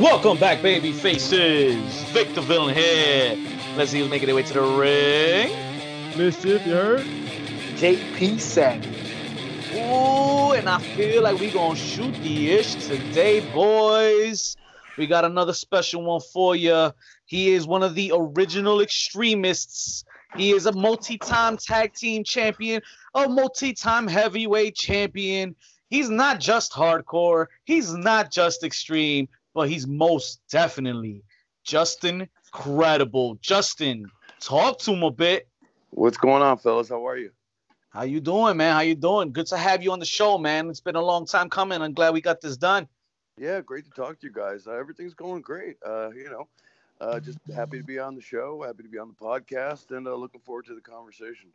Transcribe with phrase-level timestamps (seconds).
[0.00, 2.04] Welcome back, baby faces.
[2.04, 3.36] Victor Villain here.
[3.76, 6.16] Let's see who's making their way to the ring.
[6.16, 7.06] Mischief, you heard?
[7.76, 8.86] JP Savage.
[9.74, 14.56] Ooh, and I feel like we're gonna shoot the ish today, boys.
[14.96, 16.92] We got another special one for you.
[17.26, 20.06] He is one of the original extremists.
[20.34, 22.80] He is a multi-time tag team champion,
[23.14, 25.54] a multi-time heavyweight champion.
[25.90, 27.48] He's not just hardcore.
[27.64, 29.28] He's not just extreme,
[29.60, 31.22] but he's most definitely
[31.64, 33.34] Justin Credible.
[33.42, 34.06] Justin,
[34.40, 35.48] talk to him a bit.
[35.90, 36.88] What's going on, fellas?
[36.88, 37.30] How are you?
[37.90, 38.72] How you doing, man?
[38.72, 39.32] How you doing?
[39.32, 40.70] Good to have you on the show, man.
[40.70, 41.82] It's been a long time coming.
[41.82, 42.88] I'm glad we got this done.
[43.36, 44.66] Yeah, great to talk to you guys.
[44.66, 45.76] Uh, everything's going great.
[45.86, 46.48] Uh, you know,
[47.02, 50.08] uh, just happy to be on the show, happy to be on the podcast, and
[50.08, 51.50] uh, looking forward to the conversation.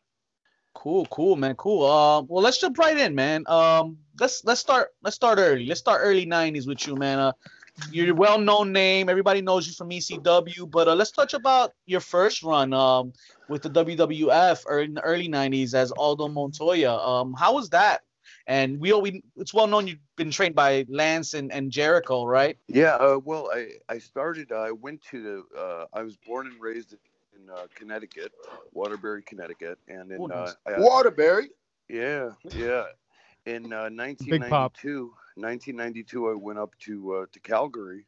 [0.75, 1.55] Cool, cool, man.
[1.55, 1.83] Cool.
[1.83, 3.45] Uh, well, let's jump right in, man.
[3.47, 5.65] Um, let's let's start let's start early.
[5.65, 7.17] Let's start early '90s with you, man.
[7.17, 7.31] Uh,
[7.91, 9.09] you're a well-known name.
[9.09, 10.69] Everybody knows you from ECW.
[10.69, 13.13] But uh, let's touch about your first run um,
[13.49, 16.95] with the WWF or in the early '90s as Aldo Montoya.
[16.95, 18.01] Um, how was that?
[18.47, 22.57] And we, we it's well known you've been trained by Lance and, and Jericho, right?
[22.67, 22.95] Yeah.
[22.95, 24.51] Uh, well, I I started.
[24.51, 25.45] I went to.
[25.57, 28.31] Uh, I was born and raised in uh, Connecticut,
[28.71, 31.49] Waterbury, Connecticut, and in uh, I- Waterbury.
[31.89, 32.85] Yeah, yeah.
[33.45, 38.05] In uh, 1992, 1992, I went up to uh, to Calgary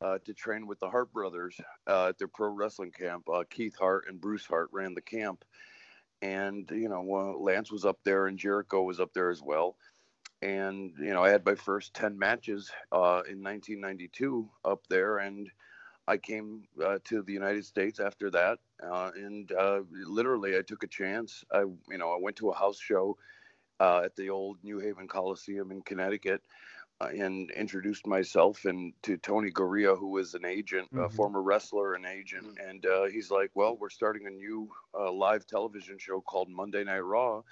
[0.00, 3.28] uh, to train with the Hart brothers uh, at their pro wrestling camp.
[3.32, 5.44] Uh, Keith Hart and Bruce Hart ran the camp,
[6.22, 9.76] and you know uh, Lance was up there and Jericho was up there as well.
[10.40, 15.48] And you know I had my first 10 matches uh, in 1992 up there, and
[16.08, 16.64] I came
[17.04, 19.52] to the United States after that, and
[20.06, 21.44] literally I took a chance.
[21.52, 23.16] I, you know, I went to a house show
[23.82, 26.42] uh, at the old New Haven Coliseum in Connecticut,
[27.00, 31.10] uh, and introduced myself and to Tony Garea, who was an agent, a Mhm.
[31.10, 35.46] former wrestler and agent, and uh, he's like, "Well, we're starting a new uh, live
[35.46, 37.42] television show called Monday Night Raw."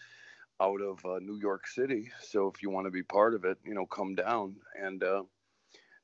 [0.60, 3.58] Out of uh, New York City, so if you want to be part of it,
[3.64, 5.24] you know, come down, and uh,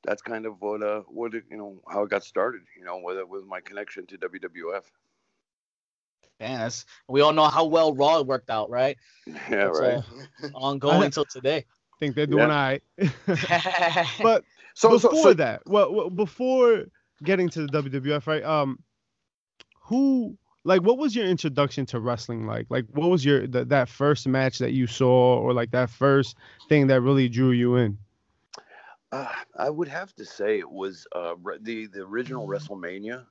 [0.03, 3.17] that's kind of what uh what you know how it got started you know with
[3.27, 4.91] with my connection to WWF
[6.39, 8.97] Man, that's, we all know how well Raw worked out, right?
[9.25, 10.01] yeah That's, right uh,
[10.53, 11.65] ongoing until today.
[11.93, 12.49] I think they're doing Yeah.
[12.51, 12.83] all right.
[14.21, 16.85] but So, before so, so that, well, well, before
[17.23, 18.43] getting to the WWF, right?
[18.43, 18.79] Um,
[19.81, 22.67] who, like, what was your introduction to wrestling like?
[22.69, 26.37] Like, what was your th- that first match that you saw, or like that first
[26.69, 27.97] thing that really drew you in?
[29.11, 33.25] uh, I would have to say it was uh the the original WrestleMania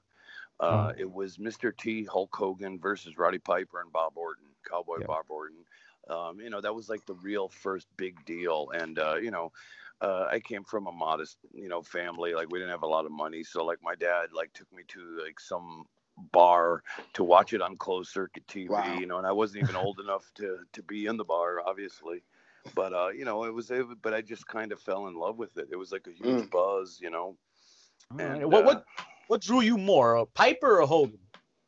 [0.61, 1.77] uh it was Mr.
[1.77, 5.01] T Hulk Hogan versus Roddy Piper and Bob Orton Cowboy.
[5.07, 5.65] Bob Orton
[6.09, 9.53] um you know that was like the real first big deal and uh you know
[10.01, 12.35] uh, I came from a modest, you know, family.
[12.35, 14.83] Like we didn't have a lot of money, so like my dad like took me
[14.89, 15.85] to like some
[16.33, 16.83] bar
[17.15, 18.99] to watch it on closed circuit TV, Wow.
[18.99, 22.23] you know, and I wasn't even old enough to to be in the bar, obviously.
[22.75, 25.39] But uh, you know, it was, it, but I just kind of fell in love
[25.39, 25.69] with it.
[25.71, 26.51] It was like a huge Mm.
[26.51, 27.37] buzz, you know.
[28.19, 28.85] And, what uh, what
[29.29, 31.19] what drew you more, Piper or Hogan,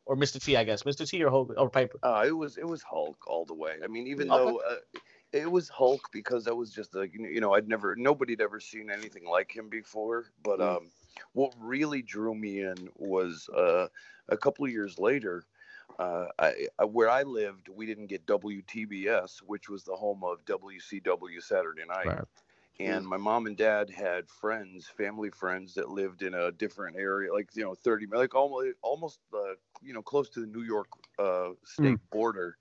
[0.07, 0.43] or Mr.
[0.43, 0.57] T?
[0.57, 1.09] I guess Mr.
[1.09, 1.99] T or Hogan or Piper.
[2.03, 3.77] Uh, it was it was Hulk all the way.
[3.83, 4.77] I mean, even though uh,
[5.33, 8.91] it was Hulk because that was just like you know I'd never nobody'd ever seen
[8.91, 10.27] anything like him before.
[10.43, 10.77] But Mm.
[10.77, 10.87] um,
[11.33, 13.89] what really drew me in was uh,
[14.29, 15.45] a couple of years later.
[15.99, 20.45] Uh, I, I, where I lived, we didn't get WTBS, which was the home of
[20.45, 22.07] WCW Saturday Night.
[22.07, 22.25] Right.
[22.81, 27.33] And my mom and dad had friends, family friends that lived in a different area,
[27.33, 30.87] like you know, thirty, like almost, almost, uh, you know, close to the New York
[31.19, 32.57] uh, state border,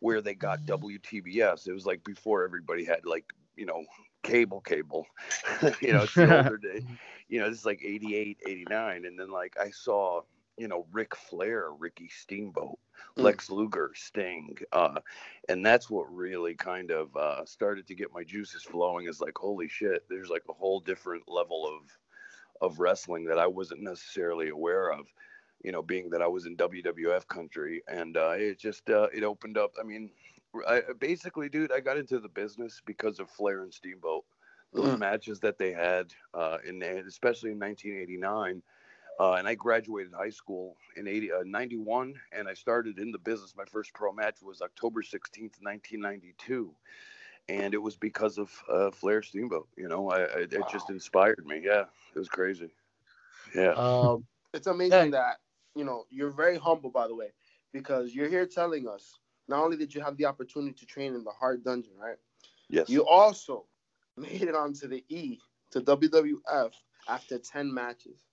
[0.00, 1.68] where they got WTBS.
[1.68, 3.84] It was like before everybody had like you know
[4.22, 5.06] cable, cable.
[5.80, 6.84] you know, it's the older day.
[7.28, 10.22] You know, this is like 88, 89, and then like I saw,
[10.62, 12.80] you know, Ric Flair, Ricky Steamboat,
[13.18, 13.38] Mm.
[13.38, 15.00] Lex Luger, Sting, uh,
[15.48, 19.08] and that's what really kind of uh, started to get my juices flowing.
[19.08, 21.98] Is like, holy shit, there's like a whole different level of
[22.60, 25.06] of wrestling that I wasn't necessarily aware of.
[25.64, 29.24] You know, being that I was in WWF country, and uh, it just uh, it
[29.24, 29.72] opened up.
[29.80, 30.10] I mean,
[30.68, 34.24] I, basically, dude, I got into the business because of Flair and Steamboat.
[34.74, 34.98] Those Mm.
[34.98, 38.62] matches that they had, uh, in especially in 1989.
[39.20, 43.18] Uh, and I graduated high school in 80, uh, 91, and I started in the
[43.18, 43.54] business.
[43.56, 46.74] My first pro match was October 16th, 1992.
[47.48, 49.68] And it was because of uh, Flair Steamboat.
[49.76, 51.60] You know, I, I, it just inspired me.
[51.64, 52.70] Yeah, it was crazy.
[53.54, 53.74] Yeah.
[53.76, 54.24] Um,
[54.54, 55.18] it's amazing Yeah.
[55.18, 55.36] that
[55.74, 57.28] you know you're very humble, by the way,
[57.72, 59.18] because you're here telling us
[59.48, 62.16] not only did you have the opportunity to train in the Hart dungeon, right?
[62.68, 62.88] yes.
[62.88, 63.66] You also
[64.16, 65.38] made it onto the E
[65.72, 66.72] to WWF
[67.08, 68.24] after 10 matches.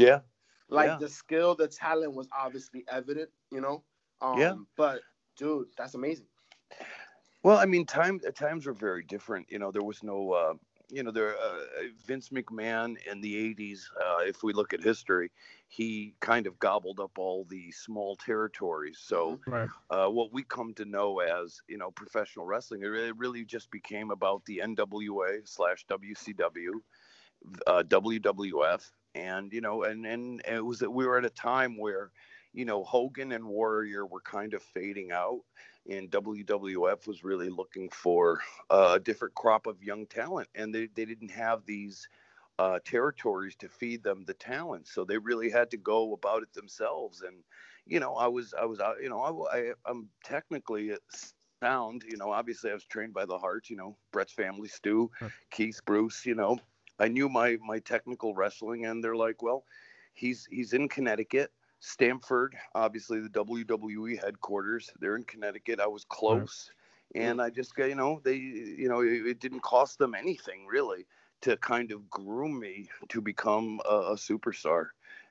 [0.00, 0.20] Yeah.
[0.68, 0.98] Like Yeah.
[0.98, 3.84] the skill, the talent was obviously evident, you know.
[4.20, 4.54] Um, Yeah.
[4.76, 5.02] But
[5.36, 6.28] dude, that's amazing.
[7.42, 9.50] Well, I mean, time times were very different.
[9.50, 10.54] You know, there was no, uh,
[10.90, 11.64] you know, there uh,
[12.06, 13.90] Vince McMahon in the '80s.
[13.96, 15.32] Uh, if we look at history,
[15.68, 18.98] he kind of gobbled up all the small territories.
[19.00, 19.70] So, Right.
[19.90, 23.70] uh, what we come to know as, you know, professional wrestling, it really, really just
[23.70, 26.82] became about the NWA slash WCW,
[27.66, 31.78] uh, WWF, and you know, and and it was that we were at a time
[31.78, 32.10] where,
[32.52, 35.40] you know, Hogan and Warrior were kind of fading out
[35.88, 38.40] and WWF was really looking for
[38.70, 42.08] a different crop of young talent, and they, they didn't have these
[42.58, 46.52] uh, territories to feed them the talent, so they really had to go about it
[46.52, 47.22] themselves.
[47.22, 47.36] And
[47.86, 50.92] you know, I was I was uh, you know I, I I'm technically
[51.62, 52.04] sound.
[52.06, 53.70] You know, obviously I was trained by the Hart.
[53.70, 55.10] You know, Bret's family, Stu,
[55.50, 56.26] Keith, Bruce.
[56.26, 56.58] You know,
[57.00, 59.64] I knew my my technical wrestling, and they're like, well,
[60.12, 61.50] he's he's in Connecticut.
[61.80, 64.90] Stamford, obviously the WWE headquarters.
[65.00, 65.80] They're in Connecticut.
[65.80, 66.70] I was close,
[67.14, 70.66] and I just got you know they you know it, it didn't cost them anything
[70.66, 71.06] really
[71.40, 74.88] to kind of groom me to become a, a superstar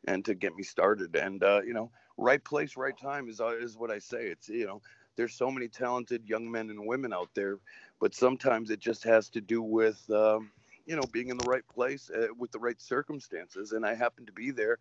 [0.08, 1.16] and to get me started.
[1.16, 4.26] And uh, you know, right place, right time is uh, is what I say.
[4.26, 4.82] It's you know,
[5.16, 7.58] there's so many talented young men and women out there,
[8.00, 10.52] but sometimes it just has to do with um,
[10.90, 13.74] you know being in the right place uh, with the right circumstances.
[13.74, 14.80] And I happened to be there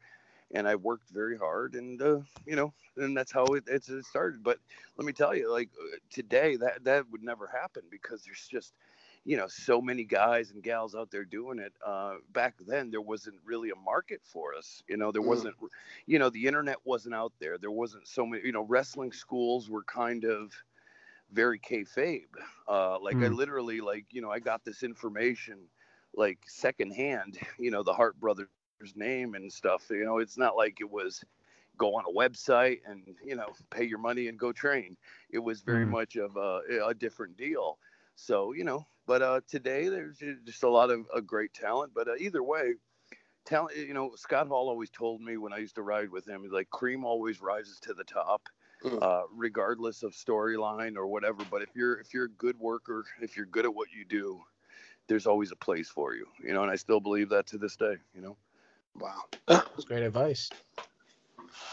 [0.52, 4.42] and I worked very hard, and uh, you know, and that's how it, it started.
[4.44, 4.58] But
[4.96, 8.74] let me tell you, like uh, today, that that would never happen because there's just,
[9.24, 11.72] you know, so many guys and gals out there doing it.
[11.84, 14.82] Uh, back then, there wasn't really a market for us.
[14.88, 15.22] You know, there Mm.
[15.22, 15.56] wasn't,
[16.06, 17.58] you know, the internet wasn't out there.
[17.58, 18.44] There wasn't so many.
[18.46, 20.52] You know, wrestling schools were kind of
[21.30, 22.28] very kayfabe.
[22.68, 23.28] Uh, like I Mm.
[23.28, 25.68] literally, like you know, I got this information
[26.14, 27.38] like secondhand.
[27.58, 29.50] You know, the Hart brothers name and stuff.
[29.52, 33.36] You know, it's not like it was go on a website and you know
[33.70, 34.96] pay your money and go train.
[35.30, 35.90] It was very Mm.
[35.90, 37.78] much of a, a different deal.
[38.14, 41.92] So you know, but uh, today there's just a lot of a great talent.
[41.94, 42.74] But uh, either way,
[43.44, 43.76] talent.
[43.76, 46.70] You know, Scott Hall always told me when I used to ride with him, like
[46.70, 48.48] cream always rises to the top.
[48.84, 49.02] Mm.
[49.02, 53.36] Uh, regardless of storyline or whatever, but if you're if you're a good worker, if
[53.36, 54.40] you're good at what you do,
[55.08, 56.62] there's always a place for you, you know.
[56.62, 58.36] And I still believe that to this day, you know.
[58.98, 59.24] Wow.
[59.46, 60.50] That's great advice.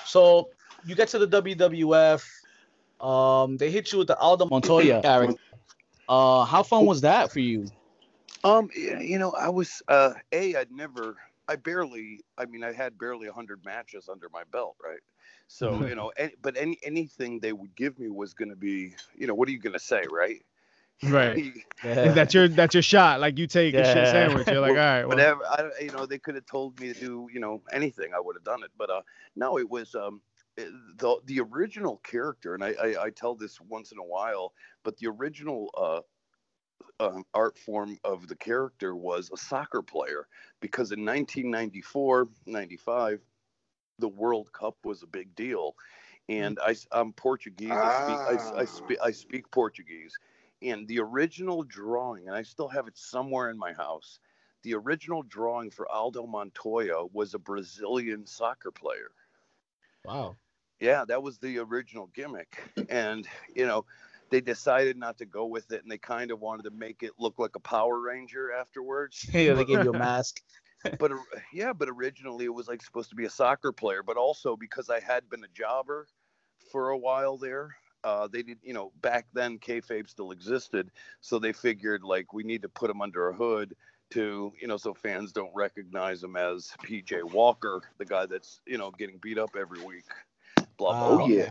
[0.05, 0.49] So
[0.85, 2.23] you get to the WWF.
[3.01, 5.35] Um, they hit you with the Aldo Montoya character.
[6.07, 7.67] Uh, how fun was that for you?
[8.43, 11.17] Um, you know, I was uh, a I'd never,
[11.47, 14.99] I barely, I mean, I had barely hundred matches under my belt, right?
[15.47, 18.95] So you know, any, but any anything they would give me was going to be,
[19.17, 20.43] you know, what are you going to say, right?
[21.03, 21.53] Right.
[21.83, 22.13] Yeah.
[22.13, 23.19] That's your that's your shot.
[23.19, 24.47] Like you take a shit sandwich.
[24.47, 25.45] You're like, all right, well, whatever.
[25.45, 28.11] I, you know, they could have told me to do, you know, anything.
[28.15, 28.71] I would have done it.
[28.75, 29.01] But uh,
[29.35, 30.21] no, it was um,
[30.55, 34.53] the the original character, and I, I I tell this once in a while,
[34.83, 35.99] but the original uh.
[36.99, 40.27] Um, art form of the character was a soccer player
[40.61, 43.19] because in 1994 95
[43.99, 45.75] the world cup was a big deal
[46.29, 48.17] and I, I'm portuguese I, speak,
[48.55, 48.65] I, I, Ah.
[48.65, 50.17] speak, I speak portuguese
[50.69, 54.19] and the original drawing, and I still have it somewhere in my house.
[54.63, 59.11] The original drawing for Aldo Montoya was a Brazilian soccer player.
[60.03, 60.37] Wow.
[60.79, 62.57] Yeah, that was the original gimmick.
[62.89, 63.85] And, you know,
[64.29, 67.11] they decided not to go with it and they kind of wanted to make it
[67.17, 69.25] look like a Power Ranger afterwards.
[69.33, 70.41] Yeah, they gave you a mask.
[70.99, 71.11] But
[71.53, 74.89] yeah, but originally it was like supposed to be a soccer player, but also because
[74.89, 76.07] I had been a jobber
[76.71, 77.75] for a while there.
[78.05, 82.43] Uh, they did, you know, back then kayfabe still existed, so they figured like we
[82.43, 83.75] need to put him under a hood
[84.11, 88.77] to, you know, so fans don't recognize him as PJ Walker, the guy that's, you
[88.77, 90.05] know, getting beat up every week.
[90.77, 91.09] Blah blah.
[91.09, 91.17] Wow.
[91.17, 91.25] blah.
[91.25, 91.49] Oh yeah.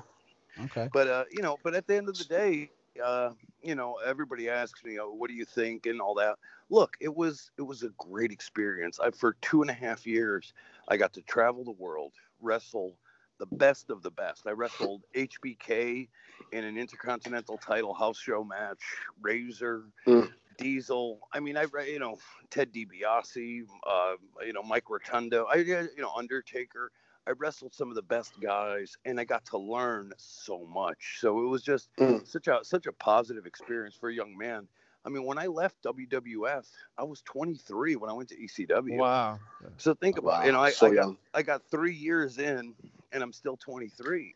[0.66, 0.88] Okay.
[0.92, 2.70] But uh, you know, but at the end of the day,
[3.02, 3.30] uh,
[3.60, 6.36] you know, everybody asks me, oh, "What do you think?" and all that.
[6.70, 9.00] Look, it was it was a great experience.
[9.00, 10.52] I for two and a half years,
[10.86, 12.96] I got to travel the world, wrestle
[13.38, 14.46] the best of the best.
[14.46, 16.08] I wrestled HBK
[16.52, 18.82] in an intercontinental title house show match,
[19.20, 20.30] Razor, Mm.
[20.56, 21.20] Diesel.
[21.32, 22.18] I mean, I you know
[22.50, 24.14] Ted DiBiase, uh,
[24.44, 25.46] you know Mike Rotundo.
[25.46, 26.92] I you know Undertaker.
[27.26, 31.18] I wrestled some of the best guys, and I got to learn so much.
[31.20, 32.26] So it was just Mm.
[32.26, 34.68] such a such a positive experience for a young man.
[35.06, 38.98] I mean, when I left WWF, I was 23 when I went to ECW.
[38.98, 39.38] wow.
[39.76, 41.16] So think about, it you know, I, so I got.
[41.34, 42.74] I got three years in,
[43.14, 44.34] and I'm still 23.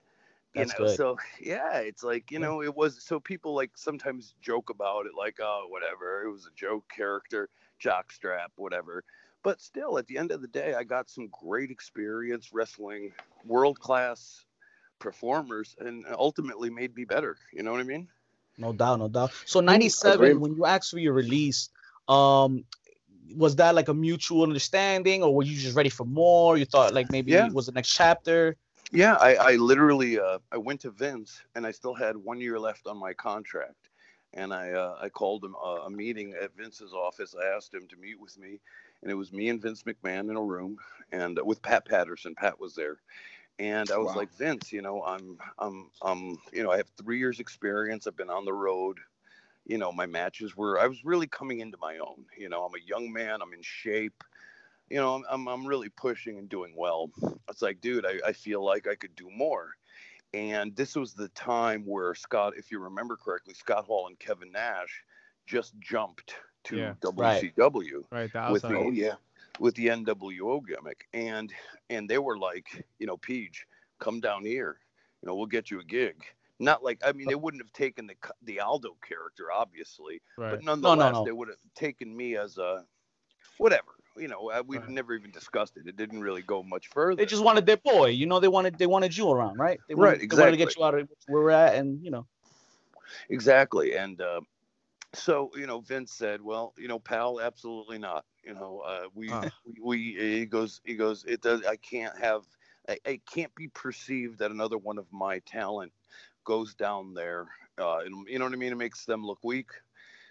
[0.54, 0.96] You know, good.
[0.96, 5.12] so yeah, it's like you know, it was so people like sometimes joke about it,
[5.16, 7.50] like oh whatever, it was a joke character,
[7.82, 9.04] jockstrap, whatever.
[9.42, 13.12] but still, at the end of the day, I got some great experience wrestling
[13.44, 14.46] world class
[14.98, 17.36] performers, and ultimately made me better.
[17.52, 18.08] You know what I mean?
[18.56, 19.32] No doubt, no doubt.
[19.44, 21.70] So '97, when you actually released,
[22.08, 22.64] um,
[23.36, 26.56] was that like a mutual understanding, or were you just ready for more?
[26.56, 27.46] You thought like maybe yeah.
[27.46, 28.56] it was the next chapter.
[28.90, 32.58] Yeah, I, I literally uh, I went to Vince, and I still had one year
[32.58, 33.90] left on my contract,
[34.32, 37.34] and I uh, I called him uh, a meeting at Vince's office.
[37.40, 38.60] I asked him to meet with me,
[39.02, 40.78] and it was me and Vince McMahon in a room,
[41.12, 42.34] and uh, with Pat Patterson.
[42.34, 42.96] Pat was there,
[43.58, 44.16] and I was wow.
[44.16, 48.06] like, Vince, you know, I'm I'm um you know I have three years experience.
[48.06, 48.98] I've been on the road
[49.68, 52.24] you know, my matches were, I was really coming into my own.
[52.36, 54.24] You know, I'm a young man, I'm in shape.
[54.90, 57.10] You know, I'm, I'm, I'm really pushing and doing well.
[57.48, 59.70] It's like, dude, I, I feel like I could do more.
[60.34, 64.52] And this was the time where Scott, if you remember correctly, Scott Hall and Kevin
[64.52, 65.02] Nash
[65.46, 69.14] just jumped to yeah, WCW right, right with the oh, yeah
[69.58, 71.52] with the NWO gimmick, and
[71.90, 73.66] and they were like, you know, Peach,
[73.98, 74.78] come down here,
[75.22, 76.16] you know, we'll get you a gig.
[76.60, 80.50] Not like I mean they wouldn't have taken the the Aldo character obviously, right.
[80.50, 81.24] but nonetheless no, no, no.
[81.24, 82.84] they would have taken me as a
[83.58, 83.92] whatever.
[84.18, 84.90] You know, uh, we've right.
[84.90, 85.86] never even discussed it.
[85.86, 87.16] It didn't really go much further.
[87.16, 88.06] They just wanted their boy.
[88.06, 89.80] You know, they wanted they wanted you around, right?
[89.88, 90.36] They wanted, right, exactly.
[90.36, 92.26] They wanted to get you out of where we're at, and you know.
[93.30, 94.40] Exactly, and uh,
[95.14, 98.24] so you know, Vince said, "Well, you know, pal, absolutely not.
[98.44, 99.30] You know, uh, we,
[99.64, 102.42] we we he goes he goes it does I can't have
[102.88, 105.92] I, I can't be perceived that another one of my talent
[106.44, 107.46] goes down there.
[107.78, 108.72] Uh, and, you know what I mean?
[108.72, 109.68] It makes them look weak.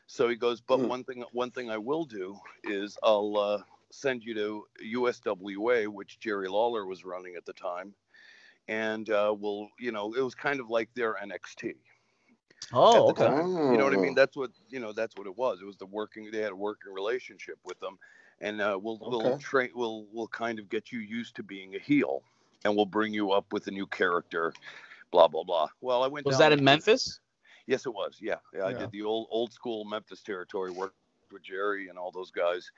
[0.08, 0.88] So he goes, but mm.
[0.88, 4.66] one thing, one thing I will do is I'll uh, send you to
[4.96, 7.94] USWA, which Jerry Lawler was running at the time,
[8.68, 11.76] and uh, we'll, you know, it was kind of like their NXT.
[12.74, 13.28] Oh, okay.
[13.28, 13.72] Time.
[13.72, 14.16] You know what I mean?
[14.16, 14.92] That's what you know.
[14.92, 15.60] That's what it was.
[15.62, 16.30] It was the working.
[16.32, 17.98] They had a working relationship with them,
[18.42, 19.30] and uh, we'll okay.
[19.30, 19.70] we'll train.
[19.76, 22.24] We'll we'll kind of get you used to being a heel,
[22.66, 24.54] and we'll bring you up with a new character
[25.12, 25.68] blah blah blah.
[25.82, 26.26] Well, I went.
[26.26, 27.20] Was that in Memphis?
[27.66, 28.18] Yes, it was.
[28.22, 28.36] Yeah.
[28.56, 30.72] yeah, I did the old old school Memphis territory.
[30.72, 30.96] Worked
[31.32, 32.72] with Jerry and all those guys.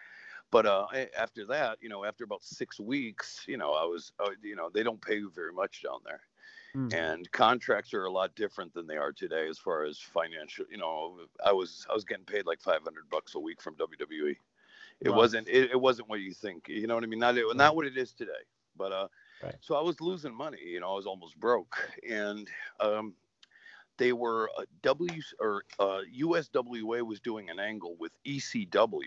[0.51, 0.87] But uh,
[1.17, 4.69] after that, you know, after about six weeks, you know, I was, uh, you know,
[4.73, 6.21] they don't pay you very much down there.
[6.75, 6.93] Mm.
[6.93, 10.65] And contracts are a lot different than they are today as far as financial.
[10.69, 14.35] You know, I was I was getting paid like 500 bucks a week from WWE.
[15.01, 15.15] It wow.
[15.15, 16.67] wasn't it, it wasn't what you think.
[16.67, 17.19] You know what I mean?
[17.19, 18.31] Not not what it is today.
[18.77, 19.07] But uh,
[19.41, 19.55] Right.
[19.61, 20.59] So I was losing money.
[20.63, 21.77] You know, I was almost broke,
[22.07, 22.47] and
[22.79, 23.13] um,
[23.97, 29.03] they were uh, W or uh, USWA was doing an angle with ECW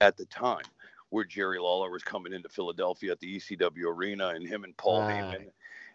[0.00, 0.64] at the time,
[1.10, 5.00] where Jerry Lawler was coming into Philadelphia at the ECW arena, and him and Paul
[5.00, 5.22] right.
[5.22, 5.46] Heyman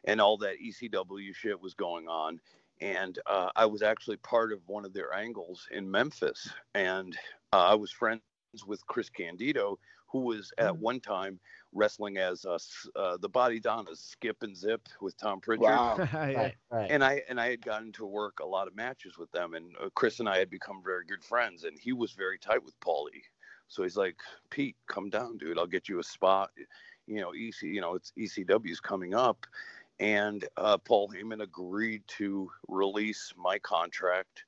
[0.05, 2.39] and all that ECW shit was going on.
[2.79, 7.15] And uh, I was actually part of one of their angles in Memphis, and
[7.53, 8.21] uh, I was friends
[8.65, 9.77] with Chris Candido,
[10.07, 10.79] who was at mm.
[10.79, 11.39] one time
[11.73, 12.57] wrestling as uh,
[12.95, 15.63] uh, the Bodydonnas Skip and Zip with Tom Prichard.
[15.63, 15.97] Wow.
[16.13, 16.91] right, right.
[16.91, 19.75] And I and I had gotten to work a lot of matches with them, and
[19.79, 22.77] uh, Chris and I had become very good friends, and he was very tight with
[22.79, 23.21] Paulie.
[23.71, 24.17] So he's like,
[24.49, 25.57] Pete, come down, dude.
[25.57, 26.51] I'll get you a spot.
[27.07, 29.45] You know, EC, you know, it's ECW's coming up,
[29.97, 34.43] and uh, Paul Heyman agreed to release my contract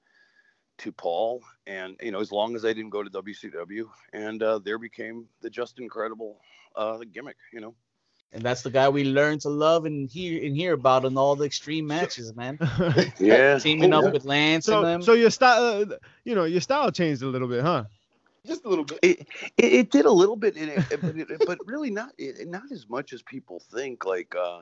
[0.80, 4.60] to Paul, and you know, as long as I didn't go to WCW, and uh,
[4.60, 6.42] there became the Justin Credible
[6.75, 7.75] uh, gimmick, you know.
[8.34, 11.38] And that's the guy we learned to love and hear and hear about in all
[11.38, 12.58] the extreme matches, man.
[13.20, 15.01] yeah, teaming up with Lance so, and them.
[15.01, 17.86] So your style, uh, you know, your style changed a little bit, huh?
[18.46, 19.00] Just a little bit.
[19.02, 22.12] It, it, it did a little bit, but, it, but really not
[22.46, 24.06] not as much as people think.
[24.06, 24.62] Like, uh,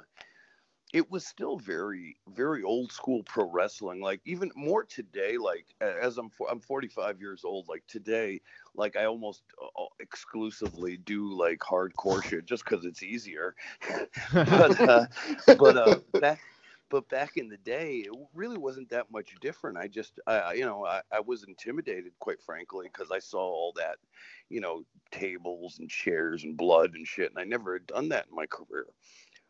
[0.93, 6.17] it was still very very old school pro wrestling like even more today like as
[6.17, 8.41] i'm i'm 45 years old like today
[8.75, 13.55] like i almost uh, exclusively do like hardcore shit just because it's easier
[14.33, 15.05] but uh,
[15.57, 16.39] but uh, back
[16.91, 20.65] but back in the day it really wasn't that much different i just I, you
[20.65, 23.95] know I, I was intimidated quite frankly because i saw all that
[24.49, 28.27] you know tables and chairs and blood and shit and i never had done that
[28.29, 28.85] in my career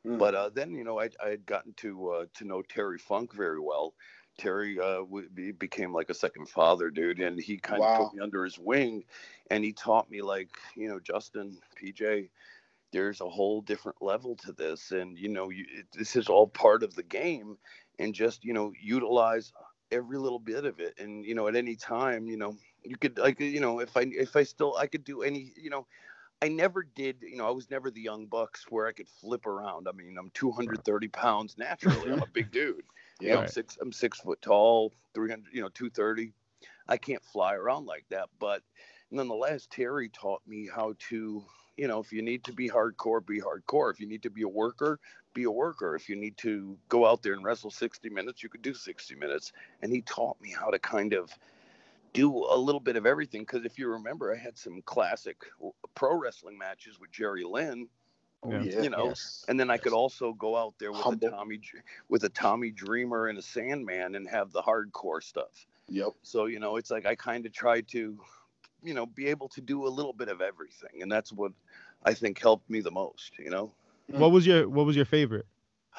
[0.08, 0.18] Mm.
[0.18, 3.34] But uh, then, you know, I, I had gotten to uh, to know Terry Funk
[3.34, 3.94] very well.
[4.38, 7.94] Terry uh, w- became like a second father, dude, and he kind wow.
[7.94, 9.04] of put me under his wing,
[9.52, 12.30] and he taught me like, you know, Justin, PJ,
[12.92, 16.48] there's a whole different level to this, and you know, you, it, this is all
[16.48, 17.58] part of the game,
[18.00, 19.52] and just you know, utilize
[19.92, 23.18] every little bit of it, and you know, at any time, you know, you could
[23.18, 25.86] like, you know, if I if I still I could do any, you know,
[26.42, 29.46] I never did, you know, I was never the young bucks where I could flip
[29.46, 29.88] around.
[29.88, 32.12] I mean, I'm 230 pounds naturally.
[32.12, 32.84] I'm a big dude.
[33.20, 36.34] yeah, you know, I'm six, I'm six foot tall, 300, you know, 230.
[36.88, 38.30] I can't fly around like that.
[38.40, 38.64] But
[39.12, 41.44] nonetheless, Terry taught me how to,
[41.82, 43.92] you know, if you need to be hardcore, be hardcore.
[43.92, 45.00] If you need to be a worker,
[45.34, 45.96] be a worker.
[45.96, 49.16] If you need to go out there and wrestle 60 minutes, you could do 60
[49.16, 49.52] minutes.
[49.82, 51.32] And he taught me how to kind of
[52.14, 53.42] do a little bit of everything.
[53.42, 55.38] Because if you remember, I had some classic
[55.96, 57.88] pro wrestling matches with Jerry Lynn.
[58.48, 58.58] Yeah.
[58.58, 58.82] Oh, yeah.
[58.84, 59.44] You know, Yes.
[59.48, 61.30] and then I could also go out there with Humble.
[61.30, 61.62] a Tommy
[62.10, 65.66] with a Tommy Dreamer and a Sandman and have the hardcore stuff.
[65.90, 66.12] Yep.
[66.22, 68.20] So you know, it's like I kind of tried to,
[68.84, 71.52] you know, be able to do a little bit of everything, and that's what
[72.04, 73.38] I think helped me the most.
[73.40, 73.72] You know,
[74.08, 75.46] What was your What was your favorite?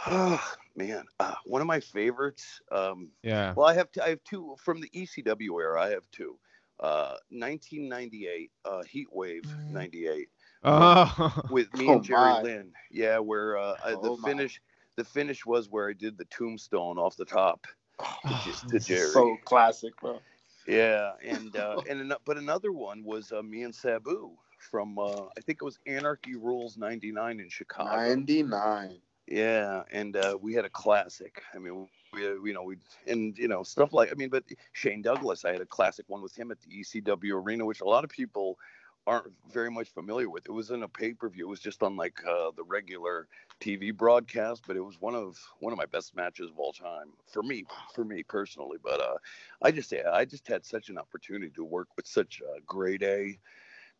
[0.06, 0.42] Oh,
[0.74, 2.60] man, uh, one of my favorites.
[2.70, 3.52] Um, Yeah.
[3.54, 5.82] well, I have t- I have two from the ECW era.
[5.82, 6.38] I have two.
[6.80, 10.28] Uh, 1998, uh, Heat Wave '98
[10.64, 11.44] Oh.
[11.50, 12.42] with me Oh, and Jerry my.
[12.42, 12.72] Lynn.
[12.90, 14.28] Yeah, where uh, I, the Oh, my.
[14.28, 14.60] finish,
[14.96, 17.66] the finish was where I did the tombstone off the top
[17.98, 19.10] to, J- to Jerry.
[19.12, 20.18] So classic, bro.
[20.66, 25.24] Yeah, and uh, and ano- but another one was uh, me and Sabu from uh,
[25.36, 27.90] I think it was Anarchy Rules '99 in Chicago.
[27.96, 28.98] 99.
[29.26, 31.42] Yeah, and uh, we had a classic.
[31.54, 32.76] I mean, we you know we
[33.06, 36.22] and you know stuff like I mean, but Shane Douglas, I had a classic one
[36.22, 38.58] with him at the ECW arena, which a lot of people
[39.06, 40.46] aren't very much familiar with.
[40.46, 41.46] It was in a pay per view.
[41.46, 43.26] It was just on like uh, the regular
[43.60, 47.12] TV broadcast, but it was one of one of my best matches of all time
[47.32, 48.78] for me, for me personally.
[48.82, 49.16] But uh,
[49.62, 53.38] I just I just had such an opportunity to work with such uh, grade A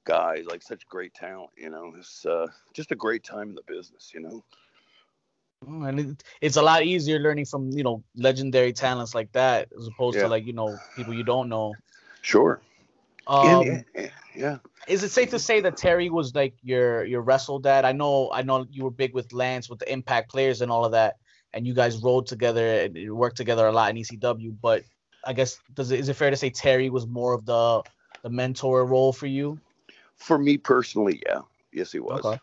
[0.05, 1.51] guys, like such great talent.
[1.57, 4.13] You know, it's uh, just a great time in the business.
[4.15, 4.45] You know.
[5.67, 9.69] Mm, And it, it's a lot easier learning from you know legendary talents like that
[9.79, 10.21] as opposed Yeah.
[10.21, 11.79] to like you know people you don't know.
[12.23, 12.61] Sure.
[13.27, 14.59] Um, yeah, yeah.
[14.89, 17.85] Is it safe to say that Terry was like your your wrestle dad?
[17.85, 20.85] I know I know you were big with Lance with the Impact players and all
[20.85, 21.17] of that,
[21.53, 24.57] and you guys rode together and worked together a lot in ECW.
[24.61, 24.83] But
[25.25, 27.83] I guess does it is it fair to say Terry was more of the
[28.23, 29.61] the mentor role for you?
[30.17, 31.41] For me personally, yeah.
[31.73, 32.25] Yes, he was.
[32.25, 32.39] Okay.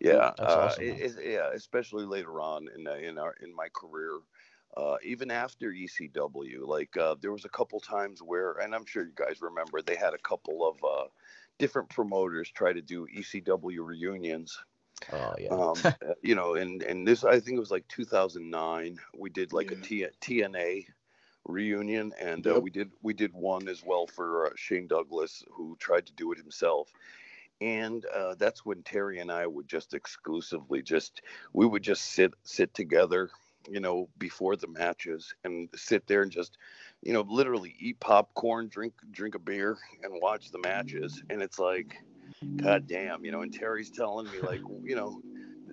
[0.00, 0.32] Yeah.
[0.38, 4.18] Uh, awesome, it- it- yeah, especially later on in uh, in our in my career.
[4.76, 9.04] Uh, even after ECW, like uh, there was a couple times where, and I'm sure
[9.04, 11.08] you guys remember, they had a couple of uh,
[11.58, 14.58] different promoters try to do ECW reunions.
[15.12, 15.50] Oh yeah.
[15.50, 18.98] Um, uh, you know, and and this I think it was like 2009.
[19.16, 20.86] We did like a T- TNA
[21.46, 22.62] reunion, and uh, Yep.
[22.62, 26.32] we did we did one as well for uh, Shane Douglas, who tried to do
[26.32, 26.90] it himself.
[27.60, 32.34] And uh, that's when Terry and I would just exclusively just we would just sit
[32.42, 33.30] sit together,
[33.68, 36.58] you know, before the matches and sit there and just,
[37.02, 41.22] you know, literally eat popcorn, drink drink a beer, and watch the matches.
[41.30, 41.96] And it's like,
[42.62, 45.20] God damn, you know, and Terry's telling me like, you know,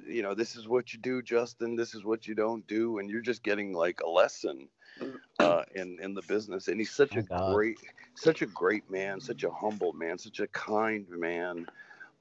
[0.08, 1.76] you know, this is what you do, Justin.
[1.76, 4.68] This is what you don't do, and you're just getting like a lesson
[5.40, 6.68] uh, in in the business.
[6.68, 7.46] And he's such Oh, a God.
[7.46, 7.80] great,
[8.16, 11.66] such a great man, such a humble man, such a kind man.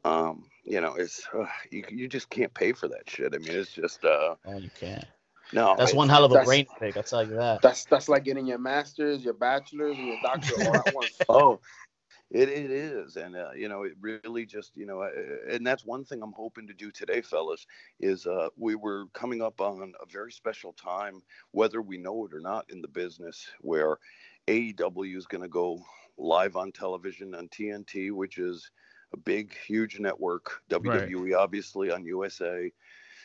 [0.05, 3.35] Um, you know, it's uh, you you just can't pay for that shit.
[3.35, 5.07] I mean, it's just uh, Oh, you can't.
[5.53, 5.75] No.
[5.77, 6.97] That's one hell of a brain pick.
[6.97, 7.63] I'll tell you that.
[7.63, 11.19] That's that's like getting your master's, your bachelor's, and your doctorate all at once.
[11.29, 11.61] Oh,
[12.31, 15.11] it, it is, and uh, you know, it really just you know, uh,
[15.51, 17.67] and that's one thing I'm hoping to do today, fellas,
[17.99, 22.35] is uh, we were coming up on a very special time, whether we know it
[22.35, 23.99] or not, in the business where
[24.47, 25.81] AEW is going to go
[26.19, 28.71] live on television on TNT, which is
[29.13, 30.63] a big, huge network.
[30.71, 32.71] WWE obviously on USA.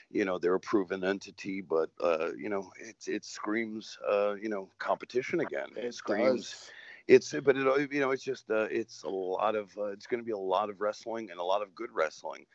[0.10, 4.50] You know they're a proven entity, but uh, you know it's it screams uh, you
[4.50, 5.70] know competition again.
[5.76, 6.72] It, It screams does.
[7.08, 10.20] it's but it you know it's just uh, it's a lot of uh, it's going
[10.22, 12.46] to be a lot of wrestling and a lot of good wrestling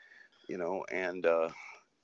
[0.48, 1.48] you know and uh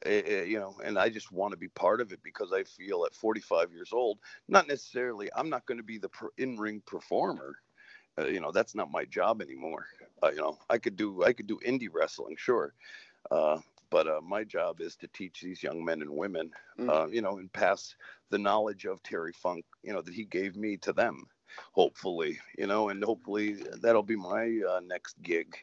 [0.04, 2.62] it, it- you know and i just want to be part of it because i
[2.64, 7.56] feel at 45 years old not necessarily i'm not going to be the in-ring performer
[8.18, 9.87] uh, you know that's not my job anymore
[10.22, 12.74] uh, you know i could do i could do indie wrestling sure
[13.30, 13.59] uh
[13.90, 16.88] but uh, my job is to teach these young men and women, Mm.
[16.88, 17.96] uh, you know, and pass
[18.31, 21.27] the knowledge of Terry Funk, you know, that he gave me to them
[21.72, 25.57] hopefully you know and hopefully that'll be my uh, next gig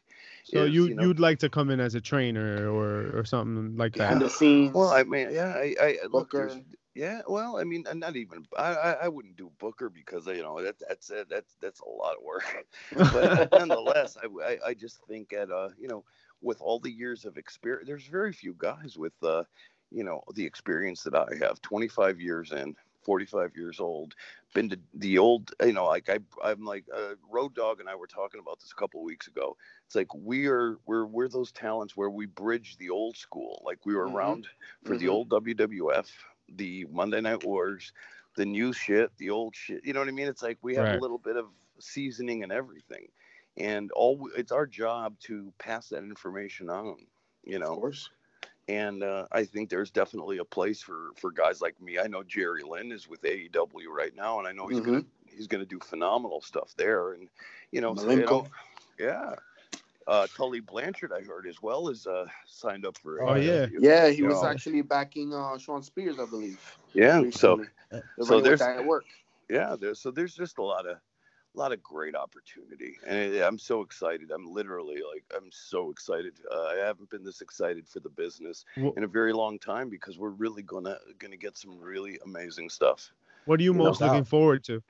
[0.44, 3.24] So is, you, you know- you'd like to come in as a trainer or or
[3.26, 4.22] something like Behind that?
[4.22, 4.74] the scenes.
[4.74, 6.48] well i mean yeah i, I look Booker.
[6.48, 6.62] there's
[6.96, 10.62] yeah well i mean not even I, I i wouldn't do booker because you know
[10.62, 12.44] that that's uh, that's that's a lot of work
[13.12, 16.04] but nonetheless I, I i just think at uh you know
[16.44, 19.44] with all the years of experience there's very few guys with uh
[19.92, 24.16] you know the experience that i have 25 years in 45 years old
[24.54, 27.96] been to the old you know like i i'm like uh, Road Dogg and i
[27.96, 31.30] were talking about this a couple of weeks ago it's like we are we're we're
[31.30, 34.10] those talents where we bridge the old school like we were Mhm.
[34.10, 34.48] around
[34.84, 35.10] for the Mhm.
[35.10, 36.12] old wwf
[36.50, 37.94] the monday night wars
[38.36, 40.90] the new shit the old shit you know what i mean it's like we have
[40.90, 40.92] Right.
[40.92, 41.48] a little bit of
[41.80, 43.08] seasoning and everything
[43.58, 46.98] and all it's our job to pass that information on
[47.44, 48.10] You know Of know, course.
[48.68, 52.00] and uh, I think there's definitely a place for for guys like me.
[52.00, 54.86] I know Jerry Lynn is with AEW right now, and I know he's Mhm.
[54.86, 57.14] gonna he's gonna do phenomenal stuff there.
[57.14, 57.30] And
[57.72, 58.30] you know, so, you Malenko.
[58.44, 58.48] know,
[59.00, 59.36] yeah.
[60.06, 63.24] Uh, Tully Blanchard, I heard as well, is uh, signed up for.
[63.24, 63.68] Oh, yeah.
[63.80, 64.50] Yeah, he was Yeah.
[64.50, 66.60] actually backing uh, Shawn Spears, I believe.
[66.94, 67.20] Yeah.
[67.32, 67.68] So recently.
[67.90, 69.06] They're so there's- that at work.
[69.50, 70.98] yeah there's so there's just a lot of
[71.56, 72.98] a lot of great opportunity.
[73.06, 74.32] And i'm so excited.
[74.32, 76.40] I'm literally like i'm so excited.
[76.52, 79.90] Uh, i haven't been this excited for the business Wh- in a very long time
[79.90, 83.12] because we're really gonna gonna get some really amazing stuff.
[83.46, 84.84] What are you You know, most looking forward to?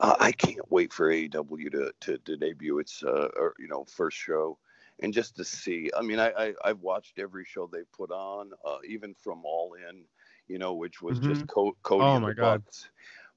[0.00, 3.84] uh, i can't wait for aew to to, to debut its uh or, you know
[3.84, 4.58] first show.
[5.02, 8.52] And just to see i mean i, I i've watched every show they put on
[8.64, 10.04] uh even from all in
[10.48, 12.62] you know which was just Co- cody Oh my the God.
[12.62, 12.90] bucks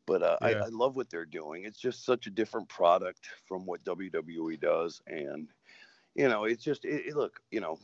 [0.09, 1.65] but uh, I, I love what they're doing.
[1.65, 5.53] It's just such a different product from what WWE does, and
[6.15, 7.79] you know, it's just it, it- look, you know,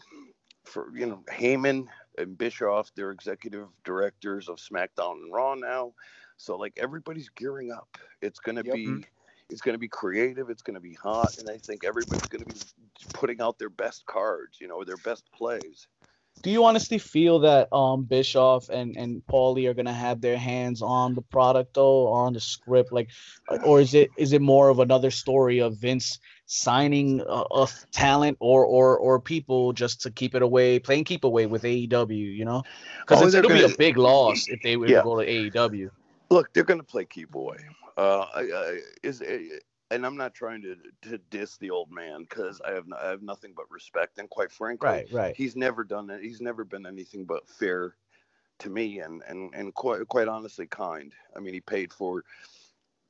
[0.66, 5.96] for you know, Heyman and Bischoff, they're executive directors of SmackDown and Raw now,
[6.38, 7.98] so like everybody's gearing up.
[8.22, 8.76] It's gonna Yep.
[8.76, 9.08] be.
[9.50, 10.50] It's going to be creative.
[10.50, 12.64] It's going to be hot, and I think everybody's going to be
[13.14, 15.88] putting out their best cards, you know, their best plays.
[16.42, 20.82] Do you honestly feel that um Bischoff and and Paulie are gonna have their hands
[20.82, 23.10] on the product though, or on the script, like,
[23.64, 28.38] or is it is it more of another story of Vince signing uh, of talent
[28.40, 32.46] or or or people just to keep it away, playing keep away with AEW, you
[32.46, 32.62] know?
[33.00, 34.98] Because it'll be gonna- a big loss if they were Yeah.
[35.00, 35.90] to go to AEW.
[36.30, 37.58] Look, they're going to play keep away.
[37.98, 38.26] Uh,
[39.04, 39.22] is
[39.96, 43.08] and I'm not trying to to diss the old man because I have no, I
[43.10, 45.38] have nothing but respect and quite frankly, Right, right.
[45.38, 46.22] he's never done it.
[46.24, 47.98] He's never been anything but fair
[48.60, 51.14] to me and and and quite quite honestly kind.
[51.36, 52.24] I mean, he paid for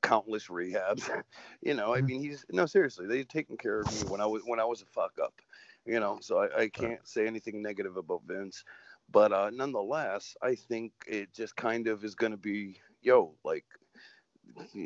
[0.02, 1.10] countless rehabs.
[1.62, 2.08] you know, I Mhm.
[2.08, 3.08] mean, he's no seriously.
[3.08, 5.42] They've taken care of me when I was when I was a fuck up.
[5.86, 8.64] You know, so I, I can't say anything negative about Vince.
[9.10, 13.66] But uh, nonetheless, I think it just kind of is going to be, yo, like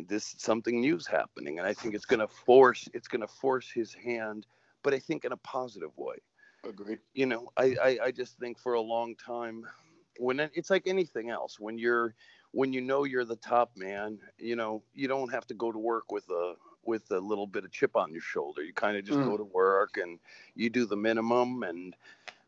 [0.08, 3.70] this something new's happening, and I think it's going to force it's going to force
[3.72, 4.46] his hand,
[4.84, 6.18] but I think in a positive way
[6.64, 7.00] Agreed.
[7.14, 9.64] you know I, I i just think for a long time
[10.20, 12.16] when it, it's like anything else when you're
[12.52, 15.78] when you know you're the top man you know you don't have to go to
[15.80, 19.04] work with a with a little bit of chip on your shoulder you kind of
[19.06, 19.24] just Mm.
[19.24, 20.20] go to work and
[20.56, 21.96] you do the minimum and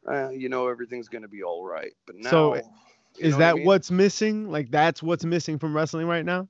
[0.08, 2.62] uh, you know everything's going to be all right but now So,
[3.18, 3.62] Is that I mean?
[3.62, 4.50] what's missing?
[4.50, 6.48] Like that's what's missing from wrestling right now?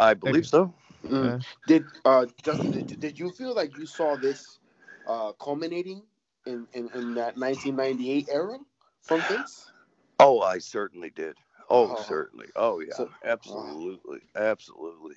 [0.00, 1.24] I believe so Mm.
[1.24, 1.38] Yeah.
[1.66, 2.72] Did uh Justin?
[2.72, 4.58] Did, did you feel like you saw this
[5.06, 6.02] uh culminating
[6.46, 8.58] in in, in that 1998 era
[9.00, 9.72] from Vince?
[10.20, 11.36] oh i certainly did
[11.70, 11.96] oh Oh.
[11.96, 15.16] certainly oh yeah So- absolutely absolutely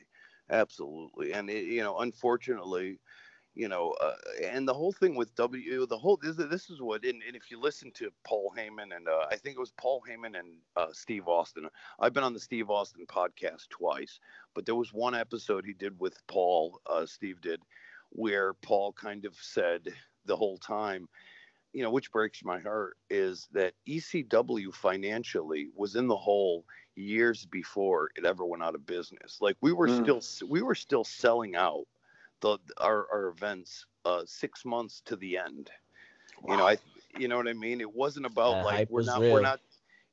[0.50, 3.00] absolutely and it, you know unfortunately
[3.56, 7.04] you know uh, and the whole thing with w the whole this, this is what
[7.06, 10.02] and, and if you listen to paul heyman and uh, i think it was paul
[10.08, 11.68] heyman and uh, steve austin
[12.00, 14.20] i've been on the steve austin podcast twice
[14.54, 17.62] but there was one episode he did with paul uh, steve did
[18.10, 19.88] where paul kind of said
[20.26, 21.08] the whole time
[21.74, 27.46] you know which breaks my heart is that ecw financially was in the hole years
[27.46, 29.90] before it ever went out of business like we were Mm.
[29.90, 31.86] still we were still selling out
[32.44, 35.72] the our, our events uh six months to the end.
[36.48, 36.78] You know i
[37.18, 37.82] you know what i mean?
[37.82, 39.30] It wasn't about That like we're not real.
[39.30, 39.62] we're not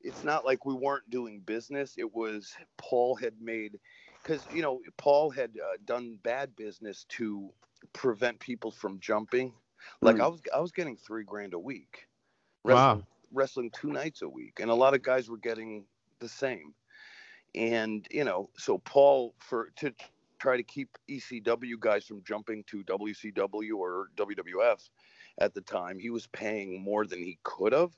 [0.03, 1.97] it's not like we weren't doing business.
[1.99, 3.81] It was paul had made
[4.23, 7.51] because you know paul had uh, done bad business to
[7.95, 9.55] prevent people from jumping.
[10.03, 10.21] Like Mm.
[10.21, 12.09] i was i was getting three grand a week.
[12.64, 13.03] Wow.
[13.03, 15.87] wrestling, wrestling two nights a week and a lot of guys were getting
[16.21, 16.75] the same.
[17.55, 19.95] And you know so paul for to
[20.40, 24.90] try to keep ecw guys from jumping to wcw or wwf
[25.38, 27.92] at the time he was paying more than he could have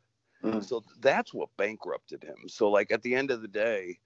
[0.44, 0.64] Mm.
[0.64, 3.98] so that's what bankrupted him so like at the end of the day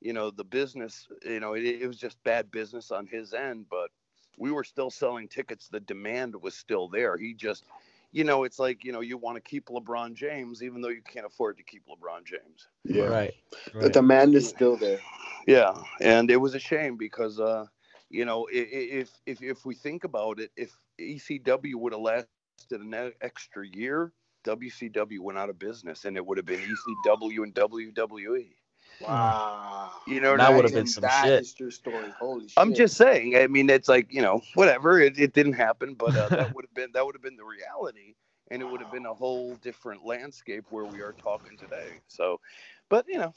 [0.00, 3.66] you know the business you know it, it was just bad business on his end
[3.70, 3.90] but
[4.38, 7.64] we were still selling tickets the demand was still there he just
[8.12, 11.02] you know it's like you know you want to keep lebron james even though you
[11.02, 13.04] can't afford to keep lebron james Yeah.
[13.04, 13.34] Right.
[13.72, 13.92] The right.
[13.92, 15.00] demand is still there.
[15.46, 17.66] yeah, and it was a shame because uh,
[18.10, 22.02] you know, i- i- if if if we think about it, if ECW would have
[22.02, 22.28] lasted
[22.72, 24.12] an e- extra year,
[24.44, 28.54] WCW went out of business, and it would have been ECW and WWE.
[29.00, 29.90] Wow.
[30.06, 31.40] You know what That would have been some that shit.
[31.42, 32.10] is your story.
[32.18, 32.52] Holy shit.
[32.58, 33.36] I'm just saying.
[33.36, 35.00] I mean, it's like you know, whatever.
[35.00, 37.44] It, it didn't happen, but uh, that would have been that would have been the
[37.44, 38.14] reality,
[38.50, 41.88] and it would have been a whole different landscape where we are talking today.
[42.08, 42.40] So,
[42.88, 43.32] but you know,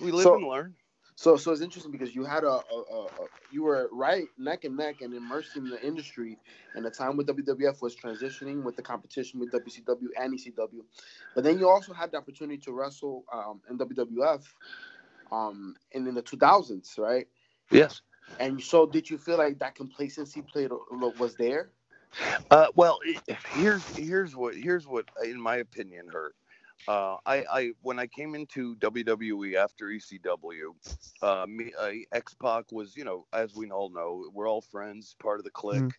[0.00, 0.74] we live So- and learn.
[1.20, 3.08] So, so it's interesting because you had a, a, a, a,
[3.52, 6.38] you were right neck and neck and immersed in the industry,
[6.74, 10.80] and the time with WWF was transitioning with the competition with WCW and ECW,
[11.34, 14.46] but then you also had the opportunity to wrestle um, in WWF,
[15.30, 17.28] um, and in the 2000s, right?
[17.70, 18.00] Yes.
[18.38, 20.70] And so, did you feel like that complacency played
[21.18, 21.68] was there?
[22.50, 22.98] Uh, well,
[23.52, 26.34] here's here's what here's what, in my opinion, hurt.
[26.88, 30.74] Uh, I, I when I came into WWE after ECW,
[31.22, 35.14] uh, me uh, X Pac was you know as we all know we're all friends,
[35.20, 35.92] part of the Kliq, mm.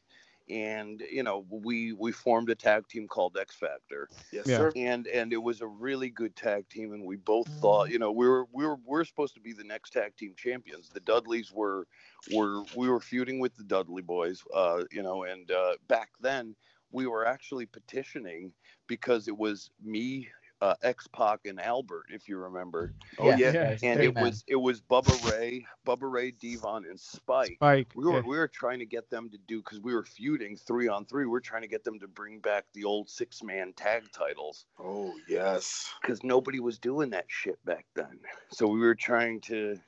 [0.49, 4.09] and you know we we formed a tag team called X Factor.
[4.31, 4.57] Yes, yeah.
[4.57, 4.71] sir.
[4.75, 8.11] And and it was a really good tag team, and we both thought you know
[8.11, 10.89] we were we were we are supposed to be the next tag team champions.
[10.89, 11.87] The Dudleys were
[12.33, 16.55] were we were feuding with the Dudley Boys, uh, you know, and uh, back then
[16.91, 18.51] we were actually petitioning
[18.87, 20.27] because it was me,
[20.61, 22.93] uh, X Pac and Albert, if you remember.
[23.17, 23.77] Oh yeah, yeah.
[23.81, 24.23] and it man.
[24.23, 27.55] was it was Bubba Ray, Bubba Ray, Devon, and Spike.
[27.55, 27.87] Spike.
[27.95, 28.21] We were yeah.
[28.21, 31.25] we were trying to get them to do because we were feuding three on three.
[31.25, 34.65] We are trying to get them to bring back the old six man tag titles.
[34.79, 38.19] Oh yes, because nobody was doing that shit back then.
[38.51, 39.79] So we were trying to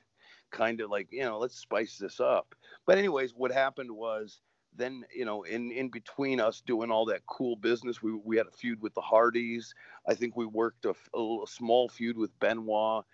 [0.50, 2.54] kind of like you know let's spice this up.
[2.86, 4.40] But anyways, what happened was
[4.76, 8.46] then you know in in between us doing all that cool business we, we had
[8.46, 9.74] a feud with the hardys.
[10.08, 13.04] I think we worked a, a small feud with benoit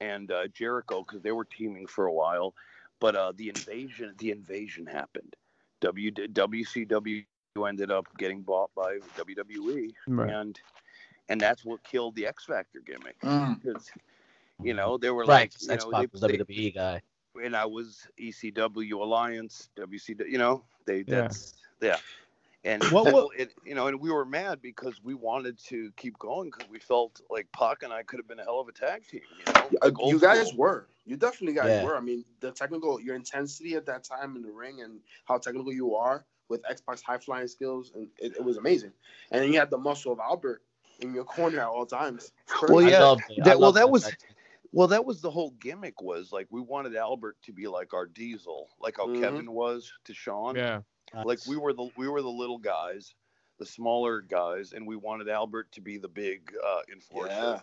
[0.00, 2.54] and uh, jericho because they were teaming for a while.
[3.00, 5.36] But uh, the invasion the invasion happened.
[5.80, 7.24] W wcw
[7.66, 10.30] ended up getting bought by wwe right.
[10.30, 10.60] and
[11.28, 13.18] and that's what killed the x factor gimmick.
[13.20, 14.66] Because mm.
[14.66, 17.02] you know they were right, like you know, they, WWE they, guy
[17.42, 20.28] and I was ECW Alliance, WCW.
[20.28, 21.88] You know, they that's yeah.
[21.88, 21.96] yeah.
[22.66, 26.18] And what, what it, you know, and we were mad because we wanted to keep
[26.18, 28.72] going because we felt like Pac and I could have been a hell of a
[28.72, 29.20] tag team.
[29.46, 29.68] You, know?
[29.82, 30.58] like you guys school.
[30.58, 30.88] were.
[31.04, 31.84] You definitely guys yeah.
[31.84, 31.96] were.
[31.96, 35.72] I mean, the technical, your intensity at that time in the ring and how technical
[35.72, 38.92] you are with X Pac's high flying skills, and it, it, was amazing.
[39.30, 40.62] And then you had the muscle of Albert
[41.00, 42.32] in your corner at all times.
[42.68, 44.10] Well, yeah, that, well, that was
[44.72, 46.00] well, that was the whole gimmick.
[46.02, 49.22] Was like we wanted Albert to be like our Diesel, like how mm-hmm.
[49.22, 50.56] Kevin was to Shawn.
[50.56, 50.80] Yeah,
[51.24, 53.14] like we were the we were the little guys,
[53.58, 57.32] the smaller guys, and we wanted Albert to be the big uh, enforcer.
[57.32, 57.60] Yeah.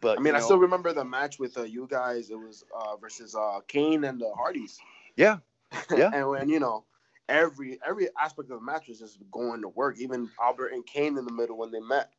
[0.00, 2.30] But I mean, I know, still remember the match with uh, you guys.
[2.30, 4.78] It was uh, versus uh, Kane and the Hardys.
[5.16, 5.38] Yeah,
[5.96, 6.10] yeah.
[6.14, 6.84] and when you know
[7.28, 9.98] every every aspect of the match was just going to work.
[9.98, 12.10] Even Albert and Kane in the middle when they met.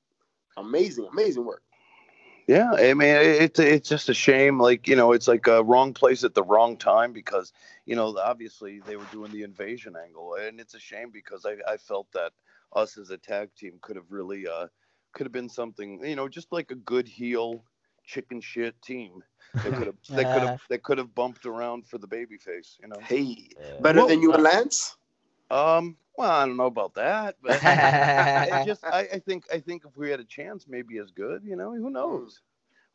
[0.57, 1.63] Amazing, amazing work.
[2.51, 4.59] Yeah, I mean it's it's just a shame.
[4.59, 7.53] Like you know, it's like a wrong place at the wrong time because
[7.85, 11.55] you know obviously they were doing the invasion angle, and it's a shame because I
[11.65, 12.33] I felt that
[12.75, 14.67] us as a tag team could have really uh
[15.13, 17.63] could have been something you know just like a good heel
[18.03, 19.23] chicken shit team.
[19.63, 22.77] They could have they could have they could have bumped around for the baby face.
[22.81, 22.99] You know.
[22.99, 23.47] Hey,
[23.79, 24.97] better well, than you and Lance.
[25.49, 29.83] Um, well, I don't know about that, but I just I, I, think I think
[29.85, 31.43] if we had a chance, maybe as good.
[31.43, 32.41] You know, who knows?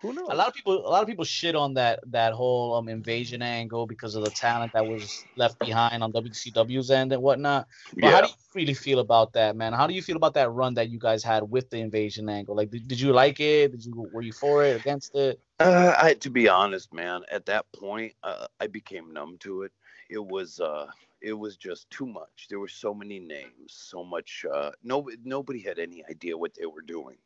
[0.00, 0.28] Who knows?
[0.30, 3.40] A lot of people a lot of people shit on that that whole um invasion
[3.40, 7.66] angle because of the talent that was left behind on WCW's end and whatnot.
[7.94, 8.10] But yeah.
[8.10, 9.72] how do you really feel about that, man?
[9.72, 12.54] How do you feel about that run that you guys had with the invasion angle?
[12.54, 13.72] Like, did, did you like it?
[13.72, 15.40] Did you were you for it, against it?
[15.58, 19.72] Uh, I, to be honest, man, at that point, uh, I became numb to it.
[20.10, 20.88] It was uh
[21.20, 22.46] it was just too much.
[22.48, 24.44] There were so many names, so much.
[24.52, 27.16] Uh, no, nobody had any idea what they were doing.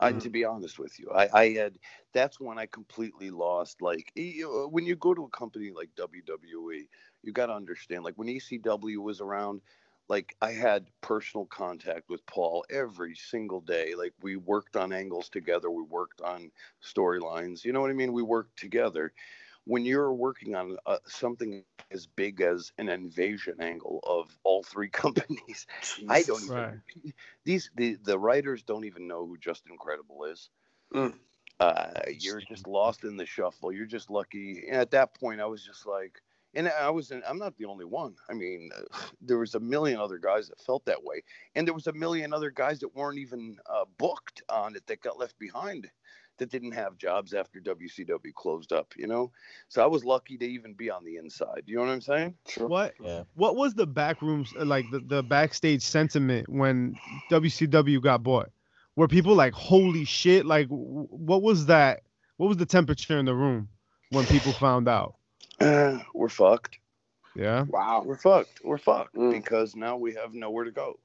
[0.00, 1.78] I, to be honest with you, I, I had.
[2.14, 3.82] That's when I completely lost.
[3.82, 6.88] Like when you go to a company like WWE,
[7.22, 8.02] you got to understand.
[8.04, 9.60] Like when ECW was around,
[10.08, 13.94] like I had personal contact with Paul every single day.
[13.96, 16.50] Like we worked on angles together, we worked on
[16.82, 17.64] storylines.
[17.64, 18.12] You know what I mean?
[18.14, 19.12] We worked together
[19.70, 24.88] when you're working on uh, something as big as an invasion angle of all three
[25.04, 26.56] companies, Jesus, I don't even.
[26.56, 26.74] Right.
[27.44, 30.50] These the the writers don't even know who Justin Credible is.
[30.92, 31.14] Mm.
[31.60, 33.70] Uh, you're just lost in the shuffle.
[33.70, 34.64] You're just lucky.
[34.66, 36.20] And at that point, I was just like,
[36.54, 38.14] and I was in, I'm not the only one.
[38.28, 41.22] I mean, uh, there was a million other guys that felt that way,
[41.54, 45.00] and there was a million other guys that weren't even uh, booked on it that
[45.00, 45.88] got left behind
[46.40, 49.30] that didn't have jobs after WCW closed up, you know?
[49.68, 51.62] So I was lucky to even be on the inside.
[51.66, 52.34] You know what I'm saying?
[52.48, 52.66] Sure.
[52.66, 53.22] What yeah.
[53.34, 56.96] what was the back rooms uh, like the, the backstage sentiment when
[57.30, 58.50] WCW got bought?
[58.96, 60.44] Were people like, holy shit?
[60.44, 62.02] Like what was that?
[62.38, 63.68] What was the temperature in the room
[64.10, 65.14] when people found out?
[65.60, 66.78] Uh, we're fucked.
[67.36, 67.64] Yeah.
[67.68, 68.02] Wow.
[68.04, 68.60] We're fucked.
[68.64, 69.30] We're fucked mm.
[69.30, 70.98] because now we have nowhere to go.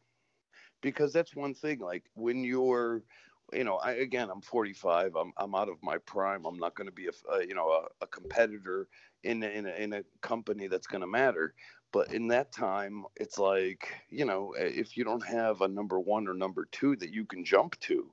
[0.81, 1.79] Because that's one thing.
[1.79, 3.03] Like when you're
[3.53, 5.15] you know, I, again, I'm 45.
[5.15, 6.45] I'm I'm out of my prime.
[6.45, 8.87] I'm not going to be a, a, you know a, a competitor
[9.23, 11.53] in a, in a, in a company that's going to matter.
[11.91, 16.27] But in that time, it's like you know, if you don't have a number one
[16.27, 18.11] or number two that you can jump to,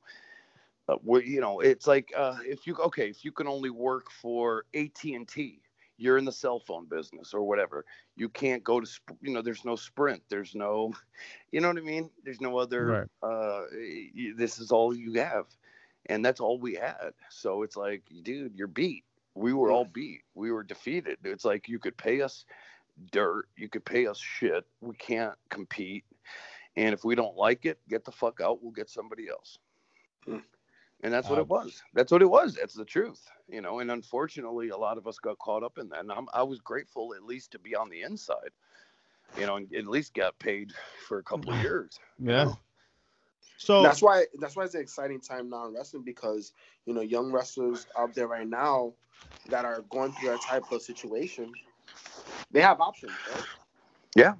[0.89, 4.11] uh, where you know, it's like uh, if you okay, if you can only work
[4.11, 5.62] for AT and T,
[6.03, 7.85] you're in the cell phone business or whatever.
[8.17, 10.93] You can't go to you know, there's no Sprint, there's no,
[11.53, 12.11] you know what I mean?
[12.25, 12.87] There's no other.
[12.87, 13.09] Right.
[13.23, 13.63] Uh,
[14.37, 15.47] this is all you have,
[16.07, 17.13] and that's all we had.
[17.31, 19.05] So it's like, dude, you're beat.
[19.35, 20.23] We were all beat.
[20.35, 21.19] We were defeated.
[21.25, 22.45] It's like you could pay us
[23.13, 23.47] dirt.
[23.57, 24.67] You could pay us shit.
[24.81, 26.05] We can't compete.
[26.77, 28.63] And if we don't like it, get the fuck out.
[28.63, 29.59] We'll get somebody else.
[31.03, 31.83] And that's what it um, was.
[31.95, 32.55] That's what it was.
[32.55, 33.81] That's the truth, you know.
[33.81, 36.01] And unfortunately, a lot of us got caught up in that.
[36.01, 38.51] And I'm, I was grateful at least to be on the inside,
[39.37, 40.73] you know, and at least got paid
[41.09, 41.99] for a couple of years.
[42.19, 42.39] Yeah.
[42.39, 42.59] You know?
[43.57, 46.53] So that's why that's why it's an exciting time now in wrestling because
[46.85, 48.93] you know young wrestlers out there right now
[49.51, 51.53] that are going through that type of situation
[52.53, 53.45] they have options, right?
[54.15, 54.35] Yeah.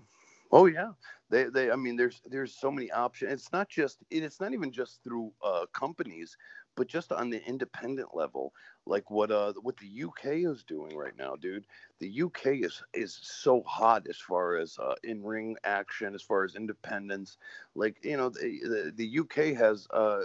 [0.51, 0.91] Oh yeah.
[1.33, 3.33] They, they, I mean, there's, there's so many options.
[3.33, 6.37] It's not just, it's not even just through uh, companies,
[6.77, 8.53] but just on the independent level,
[8.85, 11.65] like what, uh, what the UK is doing right now, dude.
[12.01, 16.45] The UK is, is so hot as far as uh, in ring action, as far
[16.45, 17.39] as independence.
[17.75, 20.25] Like, you know, the, the, the UK has, uh,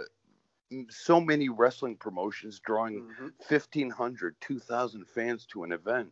[0.90, 3.28] so many wrestling promotions drawing mm-hmm.
[3.48, 6.10] 1500 2000 fans to an event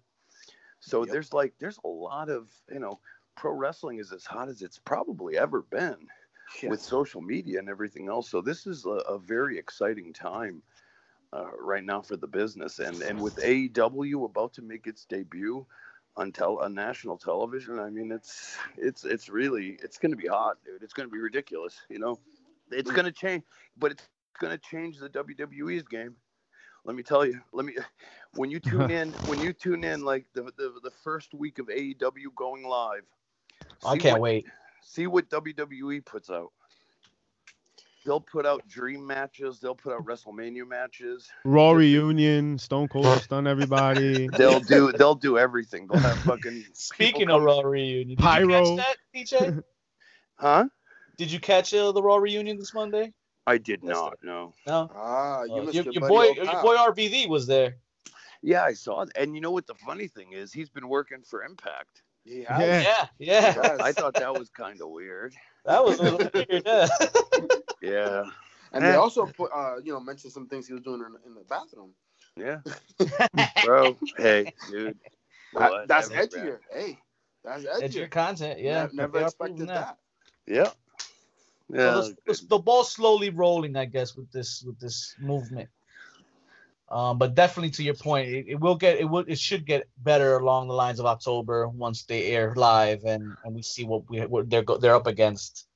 [0.81, 1.13] so yep.
[1.13, 2.99] there's like there's a lot of you know
[3.37, 6.09] pro wrestling is as hot as it's probably ever been
[6.63, 6.71] yeah.
[6.71, 8.29] with social media and everything else.
[8.29, 10.63] So this is a, a very exciting time
[11.33, 15.67] uh, right now for the business, and and with AEW about to make its debut
[16.17, 20.29] on tel- on national television, I mean it's it's it's really it's going to be
[20.29, 20.83] hot, dude.
[20.83, 21.77] It's going to be ridiculous.
[21.89, 22.19] You know,
[22.71, 23.43] it's going to change,
[23.77, 24.05] but it's
[24.41, 26.17] going to change the WWE's game
[26.87, 27.75] let me tell you let me
[28.37, 31.67] when you tune in when you tune in like the, the the first week of
[31.67, 33.03] AEW going live
[33.85, 34.47] I can't what, wait
[34.83, 36.53] see what WWE puts out
[38.05, 43.47] they'll put out dream matches they'll put out WrestleMania matches Raw reunion Stone Cold stun
[43.47, 48.77] everybody they'll do they'll do everything they'll have fucking speaking of Raw reunion did pyro
[48.77, 49.63] that, DJ
[50.37, 50.67] huh
[51.17, 53.13] did you catch uh, the Raw reunion this Monday
[53.47, 54.19] I did not.
[54.23, 54.53] No.
[54.67, 54.91] No.
[54.95, 57.77] Ah, you uh, your, your boy, your boy RVD was there.
[58.43, 59.11] Yeah, I saw it.
[59.17, 60.53] And you know what the funny thing is?
[60.53, 62.03] He's been working for Impact.
[62.27, 62.61] Yeah.
[62.61, 63.07] Yeah.
[63.19, 63.77] Yeah.
[63.81, 65.35] I thought that was kind of weird.
[65.65, 66.63] That was a little weird.
[66.67, 66.89] Yeah.
[67.81, 68.25] yeah.
[68.73, 71.35] And they also put, uh, you know, mentioned some things he was doing in, in
[71.35, 71.93] the bathroom.
[72.37, 72.59] Yeah.
[73.65, 74.99] Bro, hey, dude.
[75.55, 76.59] That, that's edgier.
[76.71, 76.99] Hey,
[77.45, 77.83] that's edgier.
[77.83, 78.61] Edgier content.
[78.61, 78.85] Yeah.
[78.87, 79.69] Ne- never expected that.
[79.69, 79.99] that.
[80.47, 80.71] Yeah.
[81.69, 85.69] Yeah, so the, the, ball's slowly rolling, I guess, with this with this movement.
[86.89, 89.89] Um, but definitely to your point, it, it, will get it will it should get
[89.99, 94.09] better along the lines of October once they air live and and we see what
[94.09, 95.67] we what they're they're up against.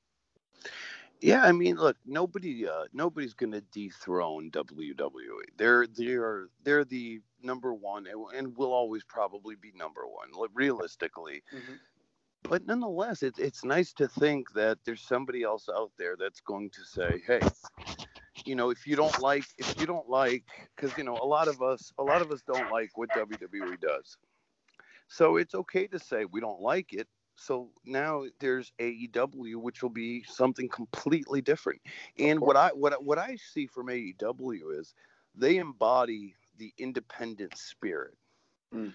[1.20, 5.20] Yeah, I mean, look, nobody uh, nobody's gonna dethrone WWE.
[5.56, 11.42] They're they're they're the number one and will always probably be number one, realistically.
[11.52, 11.74] Mm-hmm
[12.42, 16.70] but nonetheless, it's it's nice to think that there's somebody else out there that's going
[16.70, 17.40] to say, hey,
[18.46, 20.44] you know, if you don't like, if you don't like,
[20.76, 23.80] because you know, a lot of us, a lot of us don't like what WWE
[23.80, 24.16] does.
[25.08, 27.08] So it's okay to say we don't like it.
[27.36, 31.80] So now there's AEW, which will be something completely different.
[32.18, 34.94] And what I what what I see from AEW is
[35.34, 38.14] they embody the independent spirit.
[38.74, 38.92] Mm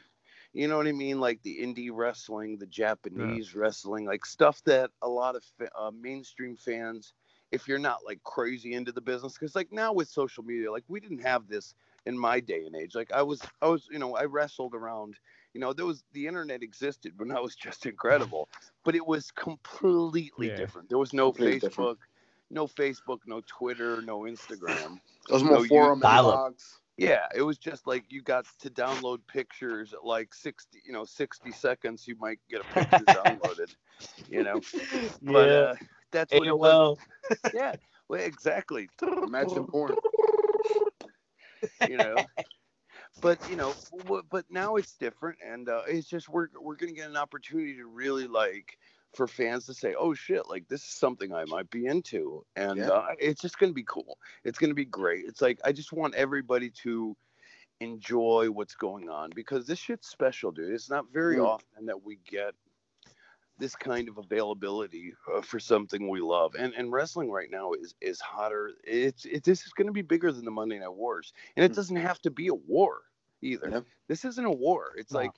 [0.55, 1.19] you know what I mean?
[1.19, 3.61] Like the indie wrestling, the Japanese yeah.
[3.61, 5.43] wrestling, like stuff that a lot of
[5.77, 7.13] uh, mainstream fans,
[7.55, 10.83] if you're not like crazy into the business, because like now with social media, like
[10.87, 11.73] we didn't have this
[12.05, 12.93] in my day and age.
[12.93, 15.15] Like I was, I was, you know, I wrestled around.
[15.53, 18.49] You know, there was the internet existed, but that was just incredible.
[18.83, 20.57] But it was completely yeah.
[20.57, 20.89] different.
[20.89, 21.99] There was no completely Facebook, different.
[22.51, 24.99] no Facebook, no Twitter, no Instagram.
[25.29, 26.63] It was more no forum blogs.
[26.97, 31.03] Yeah, it was just like you got to download pictures at like 60, you know,
[31.03, 32.07] 60 seconds.
[32.07, 33.75] You might get a picture downloaded,
[34.29, 34.61] you know.
[35.21, 35.53] But yeah.
[35.53, 35.75] uh,
[36.15, 36.97] that's what it was.
[37.53, 37.75] yeah,
[38.07, 38.89] well, exactly.
[39.01, 39.95] Imagine porn.
[41.87, 42.15] You know.
[43.21, 43.73] but you know,
[44.29, 47.85] but now it's different, and uh, it's just we're we're gonna get an opportunity to
[47.85, 48.77] really like
[49.13, 52.77] for fans to say, "Oh shit, like this is something I might be into," and
[52.77, 52.89] yeah.
[52.89, 54.17] uh, it's just gonna be cool.
[54.43, 55.25] It's gonna be great.
[55.25, 57.15] It's like I just want everybody to
[57.79, 60.73] enjoy what's going on because this shit's special, dude.
[60.73, 61.45] It's not very mm.
[61.45, 62.53] often that we get
[63.57, 66.55] this kind of availability uh, for something we love.
[66.57, 68.71] And and wrestling right now is is hotter.
[68.83, 71.71] It's it, this is going to be bigger than the Monday Night Wars, and it
[71.71, 71.75] Mm.
[71.75, 73.01] doesn't have to be a war
[73.41, 73.69] either.
[73.69, 73.85] Yep.
[74.07, 74.93] This isn't a war.
[74.97, 75.19] It's No.
[75.19, 75.31] like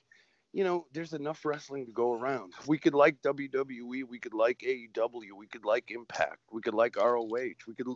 [0.54, 2.54] you know, there's enough wrestling to go around.
[2.66, 6.96] We could like WWE, we could like AEW, we could like Impact, we could like
[6.96, 7.28] ROH,
[7.66, 7.86] we could,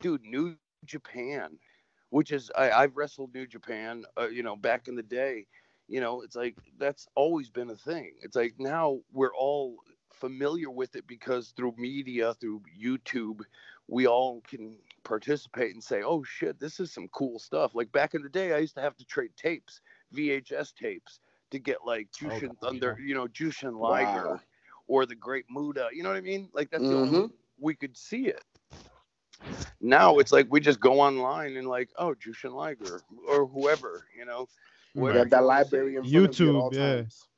[0.00, 0.54] dude, New
[0.84, 1.58] Japan,
[2.10, 5.46] which is I, I've wrestled New Japan, uh, you know, back in the day.
[5.88, 8.14] You know, it's like that's always been a thing.
[8.22, 9.76] It's like now we're all
[10.14, 13.40] familiar with it because through media, through YouTube,
[13.88, 18.14] we all can participate and say, "Oh shit, this is some cool stuff." Like back
[18.14, 19.80] in the day, I used to have to trade tapes,
[20.14, 21.20] VHS tapes,
[21.50, 24.40] to get like Jushin God, Thunder, you know, Jushin Liger Wow.
[24.86, 25.88] or the Great Muta.
[25.92, 26.48] You know what I mean?
[26.54, 27.32] Like that's the only Mhm.
[27.58, 28.42] we could see it.
[29.80, 34.24] Now it's like we just go online and like, oh, Jushin Liger or whoever, you
[34.24, 34.48] know,
[34.94, 35.72] You whatever have that you wanna say.
[35.72, 36.96] library in front of you at YouTube, all yeah.
[36.96, 37.28] times.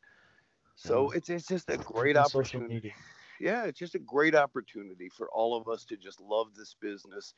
[0.77, 2.95] So it's it's just a great On social opportunity.
[3.41, 7.35] Yeah, it's just a great opportunity for all of us to just love this business,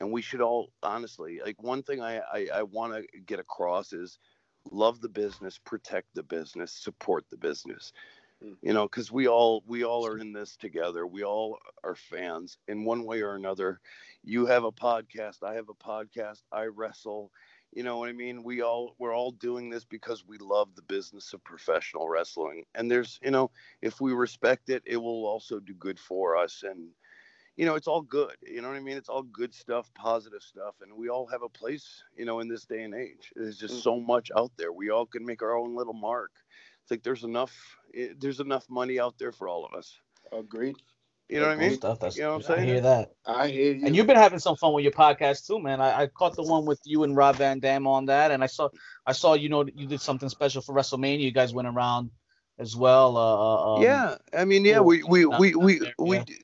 [0.00, 3.92] and we should all honestly like one thing I I, I want to get across
[3.92, 4.18] is
[4.70, 7.92] love the business, protect the business, support the business.
[8.42, 8.56] Mm.
[8.62, 11.06] You know, because we all we all are in this together.
[11.06, 13.80] We all are fans in one way or another.
[14.22, 15.42] You have a podcast.
[15.42, 16.42] I have a podcast.
[16.52, 17.32] I wrestle.
[17.72, 18.42] You know what I mean?
[18.42, 22.64] We all we're all doing this because we love the business of professional wrestling.
[22.74, 23.50] And there's, you know,
[23.82, 26.62] if we respect it, it will also do good for us.
[26.62, 26.90] And,
[27.56, 28.36] you know, it's all good.
[28.42, 28.96] You know what I mean?
[28.96, 30.76] It's all good stuff, positive stuff.
[30.80, 33.32] And we all have a place, you know, in this day and age.
[33.36, 33.82] There's just Mm.
[33.82, 34.72] so much out there.
[34.72, 36.32] We all can make our own little mark.
[36.82, 40.00] It's like there's enough, eh, there's enough money out there for all of us.
[40.32, 40.76] Agreed.
[41.28, 41.74] You know what I mean?
[41.74, 42.00] Stuff.
[42.00, 42.52] That's, You know what I'm saying?
[42.52, 42.68] I saying?
[42.68, 43.12] hear that.
[43.26, 43.86] I hear you.
[43.86, 45.80] And you've been having some fun with your podcast too, man.
[45.80, 48.46] I, I caught the one with you and Rob Van Dam on that, and I
[48.46, 48.70] saw
[49.06, 51.20] I saw you know you did something special for WrestleMania.
[51.20, 52.10] You guys went around
[52.58, 53.16] as well.
[53.16, 54.16] Uh, uh, um, yeah.
[54.36, 54.86] I mean, yeah, cool.
[54.86, 56.24] we, we, Not- we, not we, there, we, yeah.
[56.24, 56.34] do-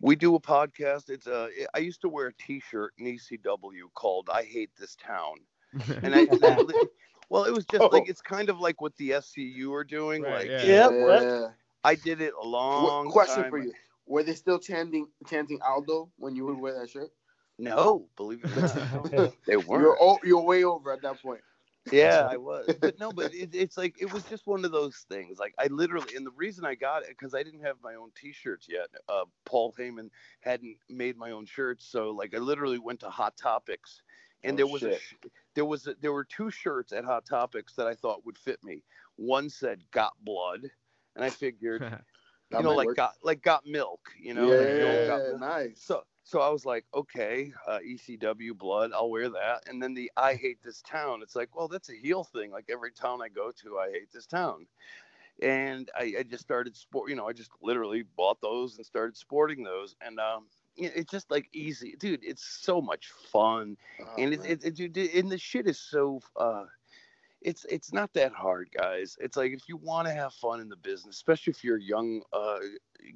[0.00, 1.10] we do a podcast.
[1.10, 5.34] It's uh, I used to wear a t-shirt in ECW called I hate this town.
[6.02, 6.56] and I, and I
[7.28, 8.10] well, it was just like Oh.
[8.10, 10.22] it's kind of like what the SCU are doing.
[10.22, 10.88] Right, like, yeah.
[10.88, 10.92] Yep.
[10.92, 11.46] Yeah.
[11.84, 13.50] I did it a Qu- long question time.
[13.50, 13.72] for you:
[14.06, 17.10] Were they still chanting chanting Aldo when you would wear that shirt?
[17.58, 19.12] No, believe it or not,
[19.46, 19.98] they You're weren't.
[20.00, 21.40] o- you're way over at that point.
[21.90, 25.04] Yeah, I was, but no, but it, it's like it was just one of those
[25.08, 25.38] things.
[25.38, 28.10] Like I literally, and the reason I got it because I didn't have my own
[28.16, 28.88] T-shirts yet.
[29.08, 33.36] Uh, Paul Heyman hadn't made my own shirts, so like I literally went to Hot
[33.36, 34.02] Topics,
[34.42, 34.92] and Oh, there was a shit.
[34.92, 35.14] sh-
[35.54, 38.64] there was a, there were two shirts at Hot Topics that I thought would fit
[38.64, 38.82] me.
[39.16, 40.62] One said "Got Blood,"
[41.14, 41.82] and I figured,
[42.54, 42.96] That you know, like work.
[42.96, 44.48] got like got milk, you know.
[44.48, 45.40] like the Got yeah, Milk.
[45.40, 45.80] nice.
[45.80, 49.64] So so I was like, okay, uh, ECW blood, I'll wear that.
[49.68, 51.20] And then the I hate this town.
[51.22, 52.50] It's like, well, that's a heel thing.
[52.50, 54.66] Like every town I go to, I hate this town.
[55.42, 57.10] And I, I just started sport.
[57.10, 59.96] You know, I just literally bought those and started sporting those.
[60.00, 60.44] And um,
[60.76, 62.20] it's just like easy, dude.
[62.22, 66.20] It's so much fun, Oh, and it, it, dude, and the shit is so.
[66.36, 66.64] uh
[67.44, 69.16] it's it's not that hard, guys.
[69.20, 71.82] It's like if you want to have fun in the business, especially if you're a
[71.82, 72.58] young uh,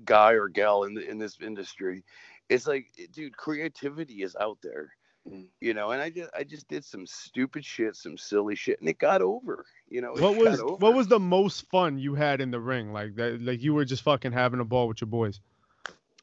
[0.04, 2.04] guy or gal in the in this industry,
[2.48, 4.92] it's like, dude, creativity is out there,
[5.28, 5.46] Mm.
[5.60, 5.90] you know.
[5.90, 9.22] And I just I just did some stupid shit, some silly shit, and it got
[9.22, 10.12] over, you know.
[10.14, 12.92] what was what was the most fun you had in the ring?
[12.92, 15.40] Like that, like you were just fucking having a ball with your boys.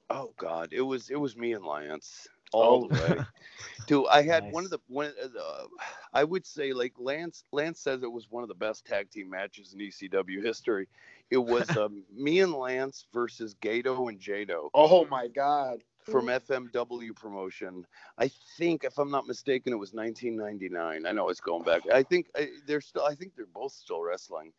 [0.10, 3.26] Oh God, it was it was me and Lance all the way.
[3.88, 5.68] Dude, I had one of the one of the,
[6.14, 9.30] I would say like Lance Lance says it was one of the best tag team
[9.30, 10.88] matches in ECW history.
[11.30, 15.84] It was um, me and Lance versus Gedo and Jado oh my god.
[16.03, 17.86] from FMW promotion.
[18.18, 21.06] I think if I'm not mistaken it was 1999.
[21.06, 21.82] I know it's going back.
[21.93, 24.51] I think I, they're still I think they're both still wrestling.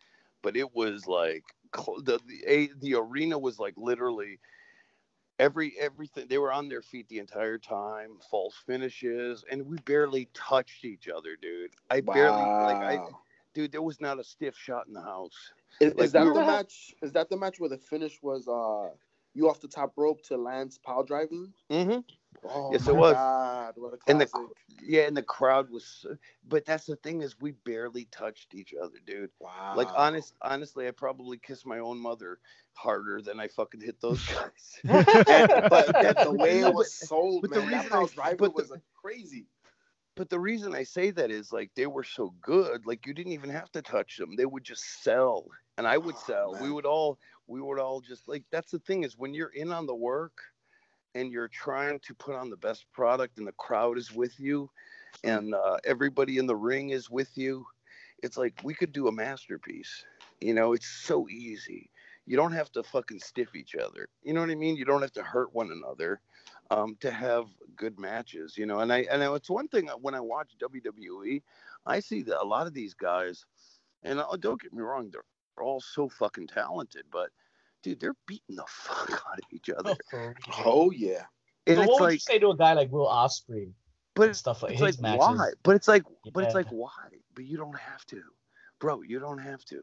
[0.42, 4.38] But it was like the the, a, the arena was like literally
[5.38, 10.28] every everything they were on their feet the entire time false finishes and we barely
[10.32, 12.98] touched each other dude i barely like i
[13.54, 16.32] dude there was not a stiff shot in the house Is, like, is that we
[16.32, 16.94] the match?
[17.02, 18.88] Is that the match where the finish was uh
[19.36, 21.52] you off the top rope to Lance pile driving?
[21.70, 22.00] mm-hmm.
[22.44, 23.14] Oh Yes, my it was.
[23.14, 24.56] god, what a And the- classic!
[24.82, 26.04] yeah and the crowd was
[26.46, 29.74] but that's the thing is we barely touched each other dude wow.
[29.76, 32.38] like honest honestly i probably kissed my own mother
[32.74, 37.42] harder than i fucking hit those guys but, but that's the way it was sold,
[37.42, 39.46] but the man, that reason pile I- driving but the- was uh, crazy.
[40.14, 43.32] But the reason I say that is like they were so good, like you didn't
[43.32, 44.34] even have to touch them.
[44.36, 46.58] They would just sell, and I would Oh, sell.
[46.60, 48.44] We would all, we would all just like.
[48.50, 50.38] That's the thing is when you're in on the work,
[51.16, 54.70] and you're trying to put on the best product, and the crowd is with you,
[55.24, 57.66] and uh, everybody in the ring is with you.
[58.22, 60.04] It's like we could do a masterpiece.
[60.40, 61.90] You know, it's so easy.
[62.26, 64.08] You don't have to fucking stiff each other.
[64.22, 64.76] You know what I mean?
[64.76, 66.20] You don't have to hurt one another
[66.70, 68.58] um, to have good matches.
[68.58, 71.42] You know, and I and it's one thing when I watch WWE,
[71.86, 73.46] I see that a lot of these guys,
[74.02, 75.22] and uh, don't get me wrong, they're
[75.62, 77.30] all so fucking talented, but
[77.82, 79.96] dude, they're beating the fuck out of each other.
[80.64, 81.24] oh yeah.
[81.66, 83.72] And so what would like, you say to a guy like Will Ospreay?
[84.14, 85.18] But stuff like his like, matches.
[85.18, 85.50] Why?
[85.62, 86.30] But it's like, yeah.
[86.32, 86.90] but it's like why?
[87.34, 88.22] But you don't have to,
[88.80, 89.02] bro.
[89.02, 89.82] You don't have to.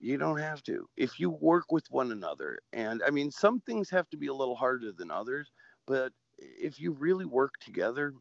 [0.00, 0.88] You don't have to.
[0.96, 4.34] If you work with one another, and I mean, some things have to be a
[4.34, 5.52] little harder than others,
[5.86, 8.14] but if you really work together,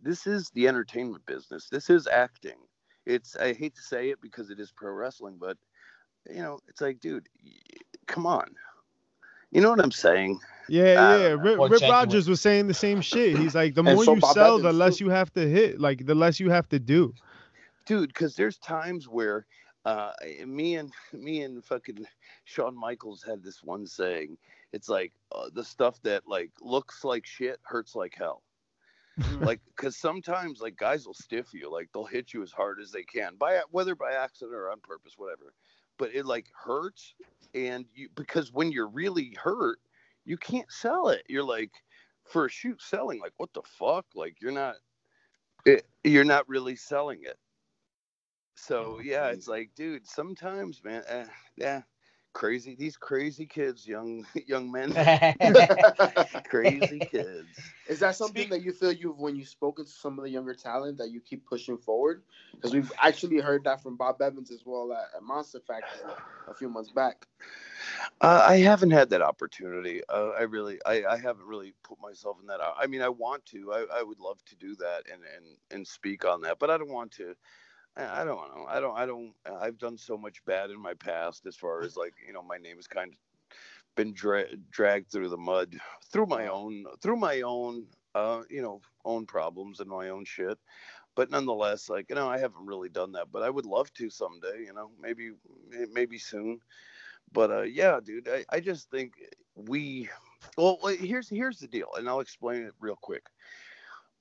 [0.00, 1.68] this is the entertainment business.
[1.70, 2.56] This is acting.
[3.06, 5.56] It's I hate to say it because it is pro wrestling, but
[6.28, 7.28] you know, it's like, dude,
[8.06, 8.54] come on.
[9.50, 10.40] You know what I'm saying?
[10.68, 11.26] Yeah, uh, yeah.
[11.38, 13.36] Rip, Rip Rogers was saying the same shit.
[13.36, 15.80] He's like, the more so you Bob sell, the less you have to hit.
[15.80, 17.14] Like, the less you have to do.
[17.86, 19.46] Dude, because there's times where
[19.84, 20.12] uh,
[20.46, 22.06] me and me and fucking
[22.44, 24.38] Shawn Michaels had this one saying.
[24.72, 28.42] It's like uh, the stuff that like looks like shit hurts like hell.
[29.20, 29.44] Mm-hmm.
[29.44, 32.90] like, because sometimes like guys will stiff you, like they'll hit you as hard as
[32.90, 35.54] they can by whether by accident or on purpose, whatever.
[35.98, 37.14] But it like hurts,
[37.54, 39.78] and you because when you're really hurt,
[40.24, 41.22] you can't sell it.
[41.28, 41.70] You're like
[42.24, 44.06] for a shoot selling, like what the fuck?
[44.14, 44.76] Like you're not,
[45.64, 47.38] it, you're not really selling it.
[48.56, 51.82] So yeah, it's like, dude, sometimes, man, uh, yeah,
[52.34, 54.92] crazy these crazy kids young young men.
[56.50, 57.72] Crazy kids.
[57.88, 60.54] Is that something that you feel you've when you've spoken to some of the younger
[60.54, 62.22] talent that you keep pushing forward?
[62.54, 66.12] Because we've actually heard that from bob evans as well at, at monster factory
[66.48, 67.26] a few months back.
[68.20, 70.02] Uh, i haven't had that opportunity.
[70.08, 73.44] Uh, i really I, I haven't really put myself in that i mean i want
[73.46, 76.70] to I, I would love to do that and and and speak on that but
[76.70, 77.34] i don't want to
[77.96, 78.66] I don't know.
[78.68, 78.96] I don't.
[78.96, 79.32] I don't.
[79.60, 82.56] I've done so much bad in my past, as far as like you know, my
[82.56, 83.18] name has kind of
[83.94, 85.76] been dra- dragged through the mud
[86.10, 87.86] through my own through my own
[88.16, 90.58] uh you know own problems and my own shit.
[91.14, 94.10] But nonetheless, like you know, I haven't really done that, but I would love to
[94.10, 94.64] someday.
[94.66, 95.30] You know, maybe
[95.92, 96.58] maybe soon.
[97.32, 99.14] But uh, yeah, dude, I, I just think
[99.54, 100.08] we.
[100.58, 103.24] Well, here's here's the deal, and I'll explain it real quick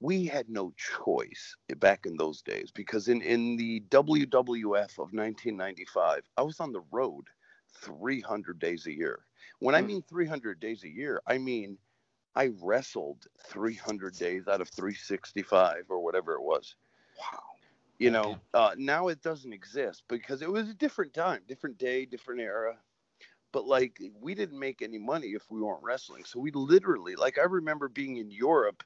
[0.04, 6.24] we had no choice back in those days because in, in the WWF of 1995,
[6.38, 7.30] I was on the road
[7.78, 9.20] 300 days a year.
[9.60, 9.88] When I hmm.
[9.88, 11.78] mean 300 days a year, I mean
[12.36, 16.76] I wrestled 300 days out of 365 or whatever it was.
[17.18, 17.40] Wow.
[17.98, 22.06] You know, uh, now it doesn't exist because it was a different time, different day,
[22.06, 22.76] different era.
[23.54, 26.26] But like, we didn't make any money if we weren't wrestling.
[26.26, 28.84] So we literally, like, I remember being in Europe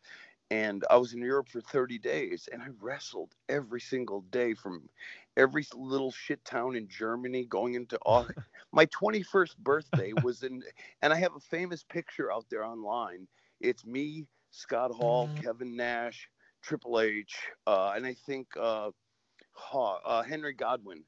[0.49, 4.89] and I was in Europe for 30 days and I wrestled every single day from
[5.35, 8.27] every little shit town in Germany going into all
[8.71, 10.63] my 21st birthday was in
[11.01, 13.27] and I have a famous picture out there online.
[13.59, 15.43] It's me, Scott Hall, mm-hmm.
[15.43, 16.29] Kevin Nash,
[16.61, 17.35] Triple H,
[17.65, 18.91] uh, and I think uh,
[19.73, 21.03] uh, Henry Godwinn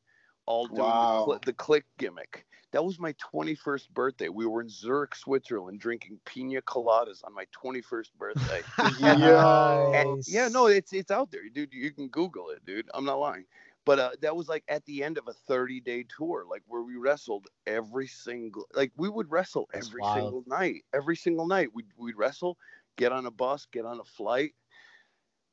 [0.50, 1.26] all doing wow.
[1.26, 2.46] the, cl- the Kliq gimmick.
[2.72, 4.30] That was my 21st birthday.
[4.30, 8.62] We were in Zurich, Switzerland, drinking pina coladas on my 21st birthday.
[9.00, 11.74] yeah, yeah, no, it's it's out there, dude.
[11.74, 12.90] You can Google it, dude.
[12.94, 13.46] I'm not lying.
[13.86, 16.84] But uh, that was like at the end of a 30 day tour, like where
[16.84, 20.84] we wrestled every single, like we would wrestle every single night.
[20.94, 22.58] Every single night, we'd we'd wrestle,
[22.98, 24.54] get on a bus, get on a flight,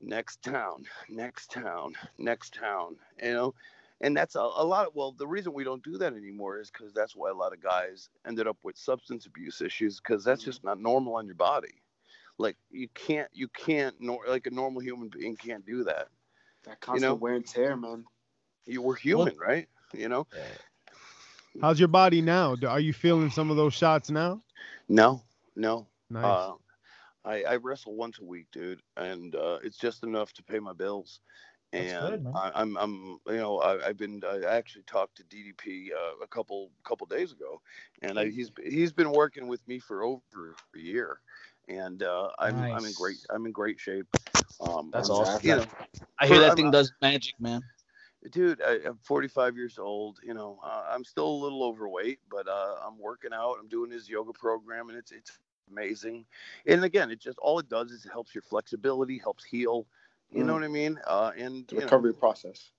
[0.02, 2.96] next town, next town, next town.
[3.22, 3.54] You know,
[4.00, 6.70] and that's a, a lot of, well the reason we don't do that anymore is
[6.70, 10.42] because that's why a lot of guys ended up with substance abuse issues because that's
[10.42, 10.50] mm-hmm.
[10.50, 11.82] just not normal on your body.
[12.38, 16.08] Like you can't you can't nor, like a normal human being can't do that
[16.64, 17.14] that constant you know?
[17.14, 18.04] wear and tear man.
[18.66, 19.68] You were human well, right?
[19.94, 20.26] You know?
[21.60, 22.56] How's your body now?
[22.68, 24.42] Are you feeling some of those shots now?
[24.88, 25.22] No
[25.56, 25.86] no.
[26.10, 26.24] Nice.
[26.24, 26.52] Uh,
[27.24, 30.72] I, I wrestle once a week, dude, and uh, it's just enough to pay my
[30.72, 31.20] bills
[31.72, 35.24] and good, I, am I'm, I'm, you know, I, have been, I actually talked to
[35.24, 37.60] DDP uh, a couple, couple days ago,
[38.02, 41.20] and I, he's, he's been working with me for over a year,
[41.68, 42.72] and uh, I'm, nice.
[42.72, 44.06] I'm in great, I'm in great shape.
[44.60, 45.46] Um, That's I'm, awesome.
[45.46, 45.66] You know,
[46.20, 47.62] I hear that I'm, thing does magic, man.
[48.30, 50.18] Dude, I, am 45 years old.
[50.22, 53.56] You know, uh, I'm still a little overweight, but uh, I'm working out.
[53.60, 55.38] I'm doing his yoga program, and it's, it's
[55.70, 56.24] amazing.
[56.66, 59.86] And again, it just all it does is it helps your flexibility, helps heal
[60.30, 60.46] you mm.
[60.46, 60.98] know what I mean?
[61.06, 62.70] Uh, and the recovery know, process.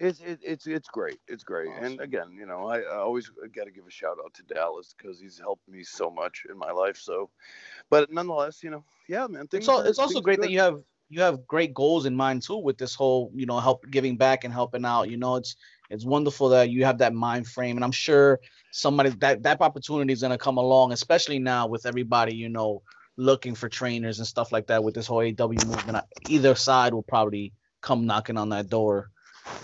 [0.00, 1.18] It's it, it's it's great.
[1.28, 1.68] It's great.
[1.68, 1.84] Awesome.
[1.84, 4.94] And again, you know, I, I always got to give a shout out to Dallas
[4.96, 6.96] because he's helped me so much in my life.
[6.96, 7.30] So,
[7.90, 9.46] but nonetheless, you know, yeah, man.
[9.52, 10.46] It's, all, it's also great good.
[10.46, 13.60] that you have you have great goals in mind too with this whole you know
[13.60, 15.10] help giving back and helping out.
[15.10, 15.54] You know, it's
[15.90, 18.40] it's wonderful that you have that mind frame, and I'm sure
[18.72, 22.82] somebody that that opportunity is gonna come along, especially now with everybody you know
[23.16, 26.04] looking for trainers and stuff like that with this whole AEW movement.
[26.28, 29.10] Either side will probably come knocking on that door.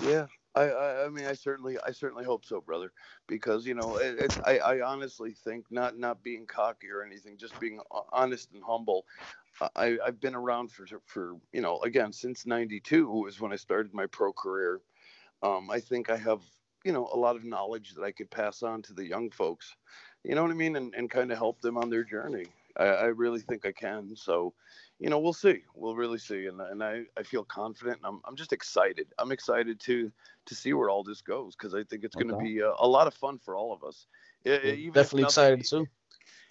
[0.02, 2.92] Yeah, I, I, I mean, I certainly, I certainly hope so, brother.
[3.26, 7.36] Because you know, it, it's, I, I honestly think not, not being cocky or anything,
[7.36, 7.80] just being
[8.12, 9.04] honest and humble.
[9.76, 13.92] I, I've been around for, for you know, again since '92 was when I started
[13.92, 14.80] my pro career.
[15.42, 16.40] Um, I think I have,
[16.84, 19.74] you know, a lot of knowledge that I could pass on to the young folks.
[20.24, 22.46] You know what I mean, and, and kind of help them on their journey.
[22.76, 24.14] I, I really think I can.
[24.16, 24.54] So,
[24.98, 25.62] you know, we'll see.
[25.74, 26.46] We'll really see.
[26.46, 27.98] And, and I, I feel confident.
[28.04, 29.08] I'm, I'm just excited.
[29.18, 30.10] I'm excited to
[30.46, 32.86] to see where all this goes because I think it's going to be a, a,
[32.86, 34.06] lot of fun for all of us.
[34.44, 35.86] Even Definitely nothing, excited too.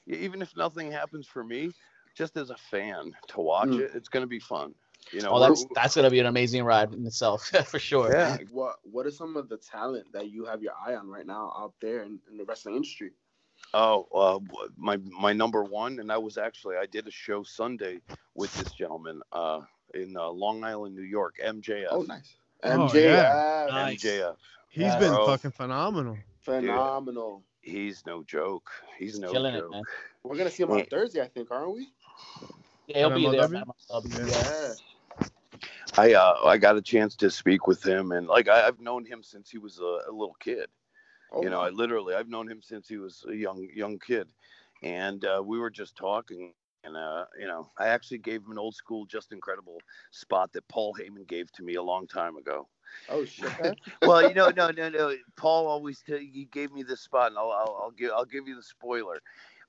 [0.07, 1.72] Even if nothing happens for me,
[2.15, 3.82] just as a fan to watch mm.
[3.82, 4.74] it, it's going to be fun.
[5.11, 8.11] You know, oh, that's that's going to be an amazing ride in itself for sure.
[8.11, 8.38] Yeah.
[8.51, 11.53] What What are some of the talent that you have your eye on right now
[11.57, 13.11] out there in, in the wrestling industry?
[13.74, 14.39] Oh, uh,
[14.78, 18.01] my my number one, and I was actually I did a show Sunday
[18.36, 19.61] with this gentleman uh,
[19.93, 21.88] in uh, Long Island, New York, MJF.
[21.91, 22.36] Oh, nice.
[22.63, 22.89] MJF.
[22.89, 23.67] Oh, yeah.
[23.70, 24.03] Nice.
[24.03, 24.36] MJF.
[24.70, 25.26] He's yeah, been bro.
[25.28, 26.17] fucking phenomenal.
[26.41, 27.43] Phenomenal.
[27.63, 28.72] Dude, he's no joke.
[28.97, 29.53] He's, he's no joke.
[29.53, 29.84] It, man.
[30.24, 31.89] We're gonna see him on Thursday, I think, aren't we?
[32.88, 33.53] Yeah, he'll be there.
[33.53, 34.74] Yeah.
[35.97, 39.05] I uh, I got a chance to speak with him, and like I, have known
[39.05, 40.67] him since he was a, a little kid.
[41.32, 44.30] Oh, you know, I literally I've known him since he was a young young kid,
[44.84, 46.54] and uh, we were just talking,
[46.84, 49.80] and uh, you know, I actually gave him an old school, just incredible
[50.12, 52.68] spot that Paul Heyman gave to me a long time ago.
[53.10, 53.52] Oh shit!
[54.02, 55.16] well, you know, no, no, no.
[55.36, 58.48] Paul always t- he gave me this spot, and I'll, I'll, I'll give I'll give
[58.48, 59.22] you the spoiler.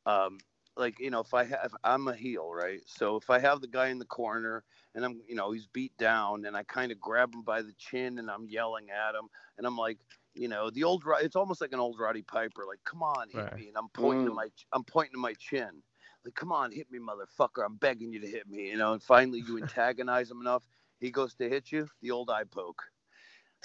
[0.07, 0.39] Um,
[0.77, 2.81] like you know, if I have I'm a heel, right?
[2.87, 5.97] So if I have the guy in the corner and I'm you know he's beat
[5.99, 9.29] down, and I kind of grab him by the chin and I'm yelling at him,
[9.59, 9.99] and I'm like,
[10.35, 13.43] you know, the old it's almost like an old Roddy Piper, like, come on, hit
[13.43, 13.57] right.
[13.57, 14.29] me, and I'm pointing mm.
[14.29, 15.83] to my I'm pointing to my chin,
[16.25, 19.03] like, come on, hit me, motherfucker, I'm begging you to hit me, you know, and
[19.03, 20.63] finally you antagonize him enough,
[20.99, 22.83] he goes to hit you, the old eye poke.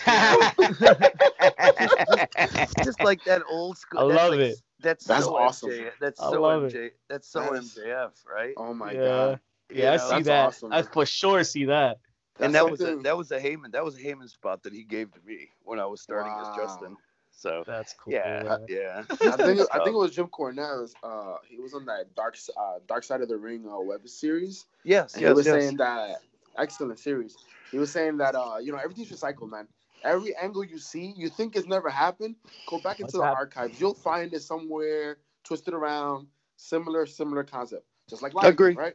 [0.06, 0.58] just,
[2.84, 4.02] just, like that old school.
[4.02, 4.58] I love like, it.
[4.82, 5.70] That's, that's so awesome.
[5.70, 6.76] MJ, that's so MJ.
[6.76, 6.98] It.
[7.10, 8.54] That's so that's, MJF, right?
[8.58, 9.00] Oh my yeah.
[9.00, 9.40] god.
[9.72, 10.48] Yeah, you I know, see that.
[10.48, 12.00] Awesome, I for sure see that.
[12.38, 14.74] That's and that was a, that was a Heyman that was a Heyman spot that
[14.74, 16.52] he gave to me when I was starting wow.
[16.52, 16.98] as Justin.
[17.32, 18.14] So that's cool.
[18.14, 19.04] Yeah, yeah.
[19.10, 20.94] I think I think it was Jim Cornette.
[21.04, 24.66] Uh, he was on that dark uh, Dark Side of the Ring uh, web series.
[24.84, 25.30] Yes, and yes.
[25.30, 25.62] He was yes.
[25.62, 26.18] saying that
[26.58, 27.38] excellent series.
[27.72, 29.68] He was saying that uh, you know everything's recycled, man.
[30.04, 32.36] Every angle you see, you think it's never happened.
[32.68, 33.38] Go back into What's the happened?
[33.40, 33.82] archives.
[33.82, 36.28] You'll find it somewhere twisted around.
[36.58, 37.86] Similar, similar concept.
[38.10, 38.94] Just like life, agree, right?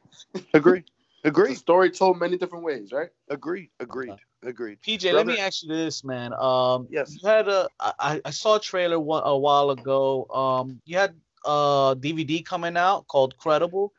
[0.55, 0.85] agree.
[1.25, 1.57] Agreed.
[1.57, 3.11] story told many different ways, right?
[3.29, 3.71] Agreed.
[3.79, 4.17] Agreed.
[4.43, 4.79] Agreed.
[4.81, 6.33] PJ, Brother, let me ask you this, man.
[6.33, 7.15] Um, yes.
[7.21, 7.69] You had a.
[7.79, 10.27] I, I saw a trailer one, a while ago.
[10.33, 11.15] Um, you had
[11.45, 13.93] a DVD coming out called Credible.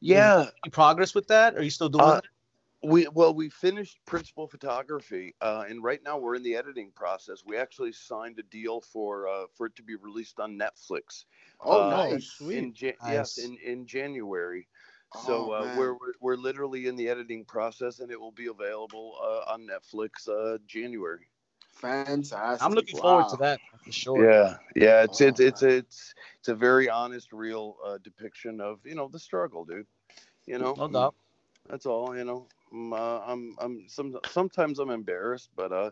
[0.00, 0.46] Yeah.
[0.64, 1.56] Any progress with that?
[1.56, 2.24] Are you still doing uh, it?
[2.82, 7.42] We well, we finished principal photography, uh, and right now we're in the editing process.
[7.46, 11.24] We actually signed a deal for uh, for it to be released on Netflix.
[11.62, 12.58] Oh, uh, nice, sweet.
[12.58, 12.94] In, nice.
[13.08, 14.68] Yes, in in January.
[15.22, 19.16] So oh, uh, we're, we're literally in the editing process, and it will be available
[19.22, 21.28] uh, on Netflix uh, January.
[21.74, 22.64] Fantastic!
[22.64, 23.02] I'm looking wow.
[23.02, 24.30] forward to that for sure.
[24.30, 25.02] Yeah, yeah.
[25.02, 29.08] It's oh, it's, it's it's it's a very honest, real uh, depiction of you know
[29.08, 29.86] the struggle, dude.
[30.46, 31.14] You know, no doubt.
[31.68, 32.16] That's all.
[32.16, 35.90] You know, I'm uh, I'm, I'm some sometimes I'm embarrassed, but uh,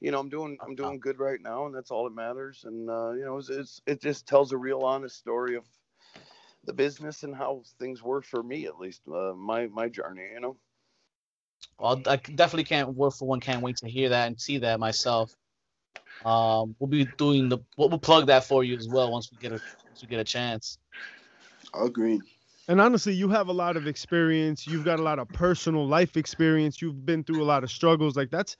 [0.00, 2.64] you know, I'm doing I'm doing good right now, and that's all that matters.
[2.64, 5.64] And uh, you know, it's, it's it just tells a real honest story of
[6.66, 10.40] the business and how things were for me at least uh, my my journey you
[10.40, 10.56] know?
[11.78, 14.80] Well i definitely can't work for one can't wait to hear that and see that
[14.80, 15.34] myself.
[16.24, 19.38] Um we'll be doing the we'll, we'll plug that for you as well once we
[19.38, 20.78] get a once we get a chance.
[21.74, 22.22] Agreed.
[22.68, 24.66] And honestly you have a lot of experience.
[24.66, 26.80] You've got a lot of personal life experience.
[26.80, 28.16] You've been through a lot of struggles.
[28.16, 28.56] Like that's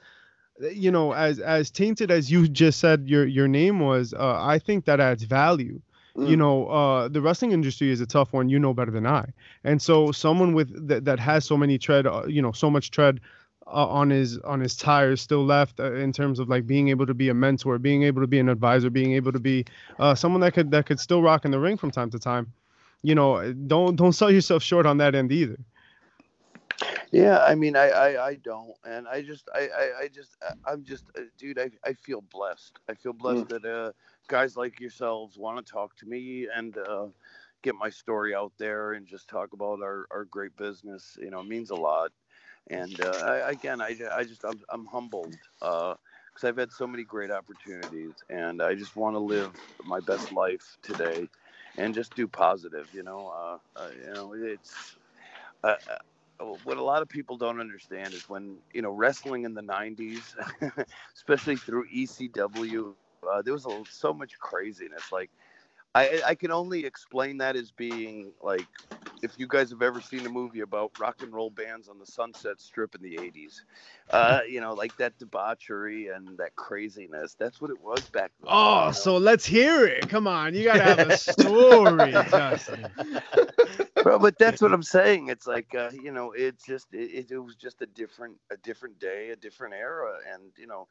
[0.61, 4.59] you know as as tainted as you just said your your name was uh, i
[4.59, 5.81] think that adds value
[6.17, 6.29] Mm.
[6.29, 8.49] You know, uh, the wrestling industry is a tough one.
[8.49, 9.27] You know better than I.
[9.65, 12.91] And so, someone with that that has so many tread, uh, you know, so much
[12.91, 13.21] tread
[13.67, 17.07] uh, on his on his tires still left uh, in terms of like being able
[17.07, 19.65] to be a mentor, being able to be an advisor, being able to be
[19.99, 22.53] uh, someone that could that could still rock in the ring from time to time.
[23.03, 25.59] You know, don't don't sell yourself short on that end either.
[27.15, 30.37] Yeah, I mean, I, I, I don't, and I just, I, I, I just,
[30.67, 32.81] I'm just, uh, dude, I, I feel blessed.
[32.89, 33.62] I feel blessed mm.
[33.62, 33.93] that, uh,
[34.27, 37.07] guys like yourselves want to talk to me and uh,
[37.62, 41.17] get my story out there and just talk about our, our great business.
[41.21, 42.11] You know, it means a lot.
[42.67, 45.97] And uh, I, again, I, I just I'm, I'm humbled because
[46.43, 49.53] uh, I've had so many great opportunities, and I just want to live
[49.85, 51.29] my best life today,
[51.79, 52.89] and just do positive.
[52.93, 54.97] You know, uh, uh you know, it's
[55.62, 55.99] uh, uh,
[56.64, 60.34] what a lot of people don't understand is when you know wrestling in the 90s
[61.16, 62.95] especially through ecw
[63.30, 65.30] uh, there was a, so much craziness like
[65.95, 68.68] I, I can only explain that as being like
[69.23, 72.07] if you guys have ever seen a movie about rock and roll bands on the
[72.07, 73.65] Sunset Strip in the 80s,
[74.11, 77.35] uh, you know, like that debauchery and that craziness.
[77.35, 78.65] That's what it was back then.
[78.65, 79.05] Oh, you know?
[79.05, 80.09] so let's hear it.
[80.09, 80.55] Come on.
[80.55, 82.91] You got to have a story, Justin.
[84.03, 85.29] Bro, but that's what I'm saying.
[85.29, 88.99] It's like, uh, you know, it's just, it, it was just a different, a different
[88.99, 90.19] day, a different era.
[90.33, 90.89] And, you know,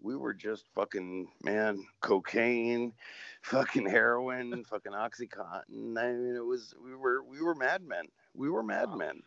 [0.00, 2.92] we were just fucking man, cocaine,
[3.42, 5.98] fucking heroin, fucking oxycontin.
[5.98, 8.06] I mean, it was we were we were madmen.
[8.34, 9.22] We were madmen.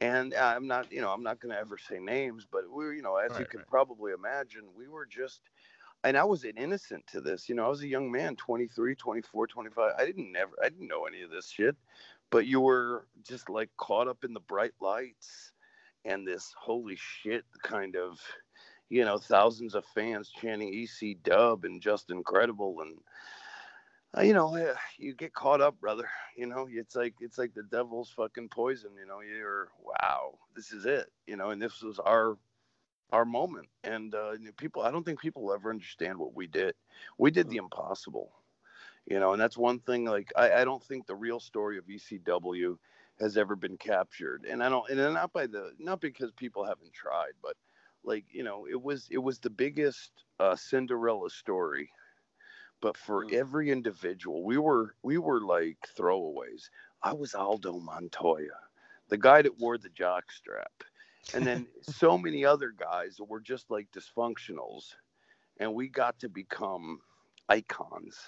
[0.00, 2.92] And I'm not, you know, I'm not going to ever say names, but we were,
[2.92, 3.66] you know, as right, you can right.
[3.66, 5.40] probably imagine, we were just,
[6.04, 7.48] and I was an innocent to this.
[7.48, 9.92] You know, I was a young man, 23, 24, 25.
[9.98, 11.76] I didn't never, I didn't know any of this shit,
[12.30, 15.52] but you were just like caught up in the bright lights
[16.04, 18.20] and this holy shit kind of,
[18.88, 22.80] you know, thousands of fans chanting EC Dub and just incredible.
[22.80, 22.98] And,
[24.16, 26.08] uh, you know, eh, you get caught up, brother.
[26.36, 28.90] You know, it's like, it's like the devil's fucking poison.
[28.98, 32.38] You know, you're, wow, this is it, you know, and this was our,
[33.12, 33.68] our moment.
[33.84, 36.74] And uh, people, I don't think people ever understand what we did.
[37.18, 38.30] We did the impossible,
[39.06, 40.04] you know, and that's one thing.
[40.04, 42.76] Like, I, I don't think the real story of ECW
[43.18, 44.46] has ever been captured.
[44.48, 47.56] And I don't, and not by the, not because people haven't tried, but
[48.06, 51.90] like you know it was it was the biggest uh, cinderella story
[52.80, 53.32] but for mm.
[53.32, 56.70] every individual we were we were like throwaways
[57.02, 58.58] i was aldo montoya
[59.08, 60.72] the guy that wore the jock strap
[61.34, 64.94] and then so many other guys that were just like dysfunctionals
[65.58, 67.00] and we got to become
[67.48, 68.18] icons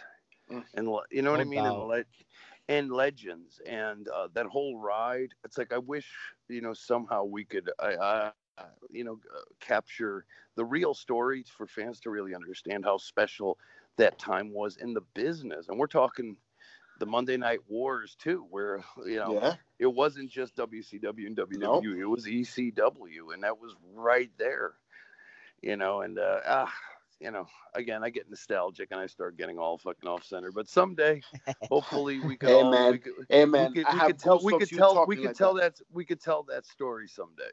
[0.50, 0.64] mm.
[0.74, 2.04] and you know what no i mean and, le-
[2.68, 6.08] and legends and uh, that whole ride it's like i wish
[6.48, 10.24] you know somehow we could I, I uh, you know, uh, capture
[10.56, 13.58] the real story for fans to really understand how special
[13.96, 15.68] that time was in the business.
[15.68, 16.36] And we're talking
[16.98, 19.54] the Monday Night Wars too, where you know yeah.
[19.78, 21.84] it wasn't just WCW and WWE, nope.
[21.84, 24.74] it was ECW, and that was right there.
[25.62, 26.72] You know, and uh, ah,
[27.20, 30.52] you know, again, I get nostalgic and I start getting all fucking off center.
[30.52, 31.20] But someday,
[31.62, 32.50] hopefully, we could.
[32.50, 35.26] all, man, we could, man, we could, we could tell, we could tell, we could
[35.26, 35.76] like tell that.
[35.76, 35.84] that.
[35.92, 37.50] we could tell that story someday.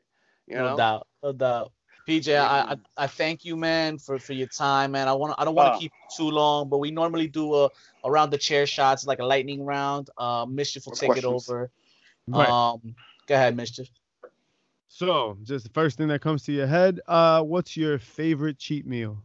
[0.48, 0.78] You no know?
[0.78, 1.72] doubt, no doubt.
[2.08, 5.08] PJ, I, I, I thank you, man, for, for your time, man.
[5.08, 5.80] I want I don't want to oh.
[5.80, 7.70] keep too long, but we normally do a
[8.04, 10.12] around the chair shots like a lightning round.
[10.18, 11.50] Uh, Mischief will take questions.
[11.50, 11.72] it over.
[12.28, 12.48] Right.
[12.48, 13.90] Um, go ahead, Mischief.
[14.88, 18.86] So, just the first thing that comes to your head, uh, what's your favorite cheat
[18.86, 19.22] meal?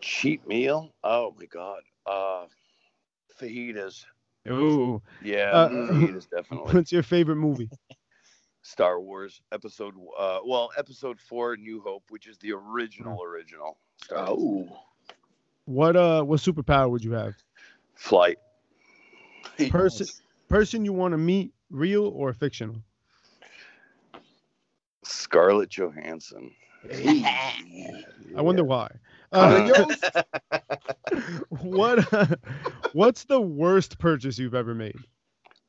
[0.00, 0.92] Cheat meal?
[1.02, 1.80] Oh my god.
[2.06, 2.44] Uh,
[3.40, 4.04] fajitas.
[4.48, 5.02] Ooh.
[5.22, 6.74] Yeah, uh, fajitas definitely.
[6.74, 7.70] What's your favorite movie?
[8.66, 14.26] Star Wars episode uh well episode 4 New Hope which is the original original Star
[14.28, 14.66] oh.
[15.66, 17.36] What uh what superpower would you have?
[17.94, 18.38] Flight.
[19.70, 20.06] Person
[20.48, 22.76] person you want to meet real or fictional?
[25.04, 26.50] Scarlett Johansson.
[26.92, 28.02] I
[28.34, 28.90] wonder why.
[29.30, 29.84] Uh,
[31.48, 32.26] what uh,
[32.92, 34.98] what's the worst purchase you've ever made?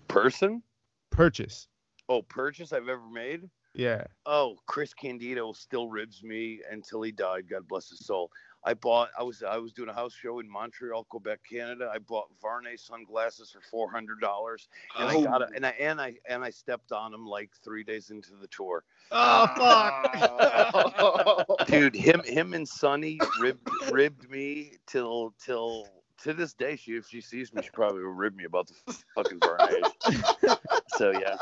[0.08, 0.64] Person?
[1.12, 1.68] Purchase
[2.10, 3.49] Oh, purchase I've ever made?
[3.74, 4.05] Yeah.
[4.26, 7.49] Oh, Chris Candido still ribs me until he died.
[7.49, 8.32] God bless his soul.
[8.64, 9.10] I bought.
[9.18, 9.43] I was.
[9.43, 11.89] I was doing a house show in Montreal, Quebec, Canada.
[11.93, 15.22] I bought Vuarnet sunglasses for four hundred dollars, and oh.
[15.22, 15.49] I got it.
[15.55, 18.84] And I and I and I stepped on them like three days into the tour.
[19.12, 21.95] Oh fuck, dude!
[21.95, 25.88] Him, him, and Sunny ribbed ribbed me till till
[26.24, 26.76] to this day.
[26.76, 30.58] She if she sees me, she probably will rib me about the fucking Vuarnet.
[30.97, 31.38] so yeah.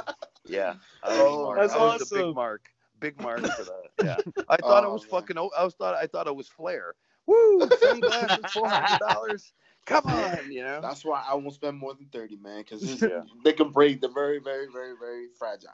[0.45, 0.75] Yeah.
[1.03, 2.17] Oh, that's I was awesome.
[2.17, 2.69] a big mark.
[2.99, 3.81] Big mark for that.
[4.03, 4.17] Yeah.
[4.49, 5.11] I thought oh, it was man.
[5.11, 5.37] fucking.
[5.37, 6.95] I was thought I thought it was Flair.
[7.27, 7.67] Woo!
[7.79, 9.53] Sunglasses, four hundred dollars.
[9.85, 10.81] Come on, you know.
[10.81, 13.21] That's why I won't spend more than thirty, man, because yeah.
[13.43, 14.01] they can break.
[14.01, 15.69] They're very, very, very, very fragile.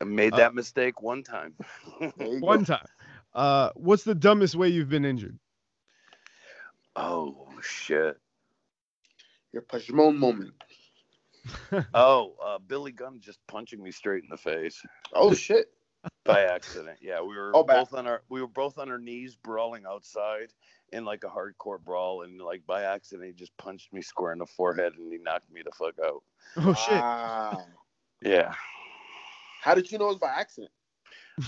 [0.00, 1.54] I made that uh, mistake one time.
[2.18, 2.64] one go.
[2.64, 2.86] time.
[3.34, 5.38] Uh, what's the dumbest way you've been injured?
[6.96, 8.18] Oh shit!
[9.52, 10.54] Your Pashmon moment.
[11.94, 14.80] oh, uh, Billy Gunn just punching me straight in the face.
[15.12, 15.66] Oh shit!
[16.24, 16.98] By accident.
[17.00, 20.52] Yeah, we were oh, both on our we were both on our knees brawling outside
[20.92, 24.38] in like a hardcore brawl, and like by accident he just punched me square in
[24.38, 26.22] the forehead and he knocked me the fuck out.
[26.56, 26.94] Oh shit!
[26.94, 27.64] Wow.
[28.22, 28.52] Yeah.
[29.60, 30.72] How did you know it was by accident?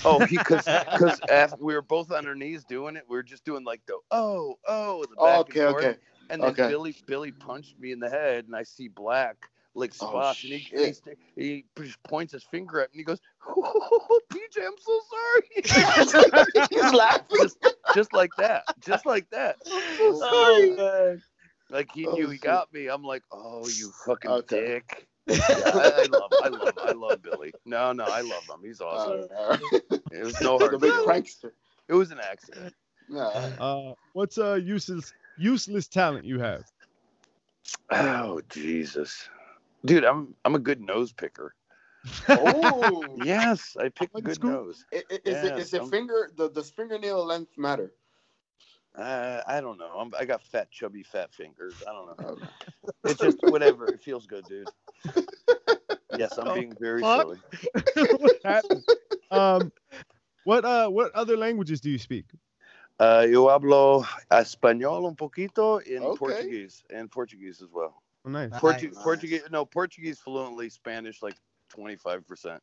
[0.05, 3.05] Oh, because because we were both on our knees doing it.
[3.09, 5.84] We were just doing like the oh oh the back okay, and forth.
[5.84, 5.98] okay.
[6.28, 6.68] And then okay.
[6.68, 9.36] Billy Billy punched me in the head, and I see black
[9.75, 13.01] like Oh, spots, and he, he st- he just points his finger at me.
[13.01, 13.21] and He goes,
[13.57, 17.39] oh, "PJ, I'm so sorry." He's laughing.
[17.39, 17.59] just,
[17.93, 19.57] just like that, just like that.
[20.01, 21.23] Oh man.
[21.71, 22.43] Like he Oh, knew he shit.
[22.43, 22.89] got me.
[22.89, 24.49] I'm like, "Oh, you fucking Okay.
[24.49, 25.07] dick."
[25.57, 27.55] Yeah, I, I love, I love, I love Billy.
[27.64, 28.61] No, no, I love him.
[28.64, 29.29] He's awesome.
[29.37, 29.57] Uh,
[30.11, 30.81] It was no the hard.
[30.81, 31.53] big prankster.
[31.89, 32.75] It was an accident.
[33.09, 33.57] Yeah.
[33.59, 36.64] Uh, what's a useless useless talent you have?
[37.91, 39.29] Oh Jesus,
[39.85, 41.55] dude, I'm I'm a good nose picker.
[42.28, 43.05] Oh.
[43.24, 44.51] Yes, I pick a Went good school?
[44.51, 44.85] nose.
[44.93, 47.93] I- I- Is it Yeah, is it some- finger the does fingernail length matter?
[48.97, 49.93] Uh, I don't know.
[49.97, 51.74] I'm, I got fat, chubby, fat fingers.
[51.87, 52.28] I don't know.
[52.31, 52.47] Okay.
[53.05, 53.87] It's just whatever.
[53.87, 54.68] It feels good, dude.
[56.18, 57.22] Yes, I'm being very fuck?
[57.22, 57.39] silly.
[58.18, 58.85] what happened?
[59.31, 59.72] Um,
[60.45, 62.24] what uh, what other languages do you speak?
[62.99, 66.18] Uh, yo hablo español un poquito in Okay.
[66.18, 68.03] Portuguese and Portuguese as well.
[68.25, 68.51] Oh, nice.
[68.53, 69.03] Portu- Nice.
[69.03, 71.37] Portuguese, no, Portuguese fluently, Spanish like
[71.77, 72.61] 25%.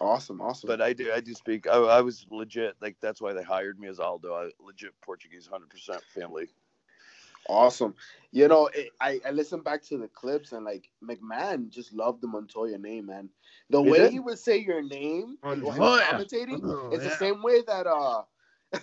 [0.00, 0.68] Awesome, awesome.
[0.68, 1.66] But I do, I do speak.
[1.66, 4.34] I, I was legit, like that's why they hired me as Aldo.
[4.34, 6.48] I legit Portuguese, 100% family.
[7.48, 7.94] Awesome.
[8.30, 12.20] You know, it, I I listened back to the clips and like McMahon just loved
[12.20, 13.30] the Montoya name, man.
[13.70, 14.12] The He way did?
[14.12, 16.02] he would say your name while he's Montoya.
[16.02, 17.10] commentating, Oh, it's yeah.
[17.10, 18.22] the same way that uh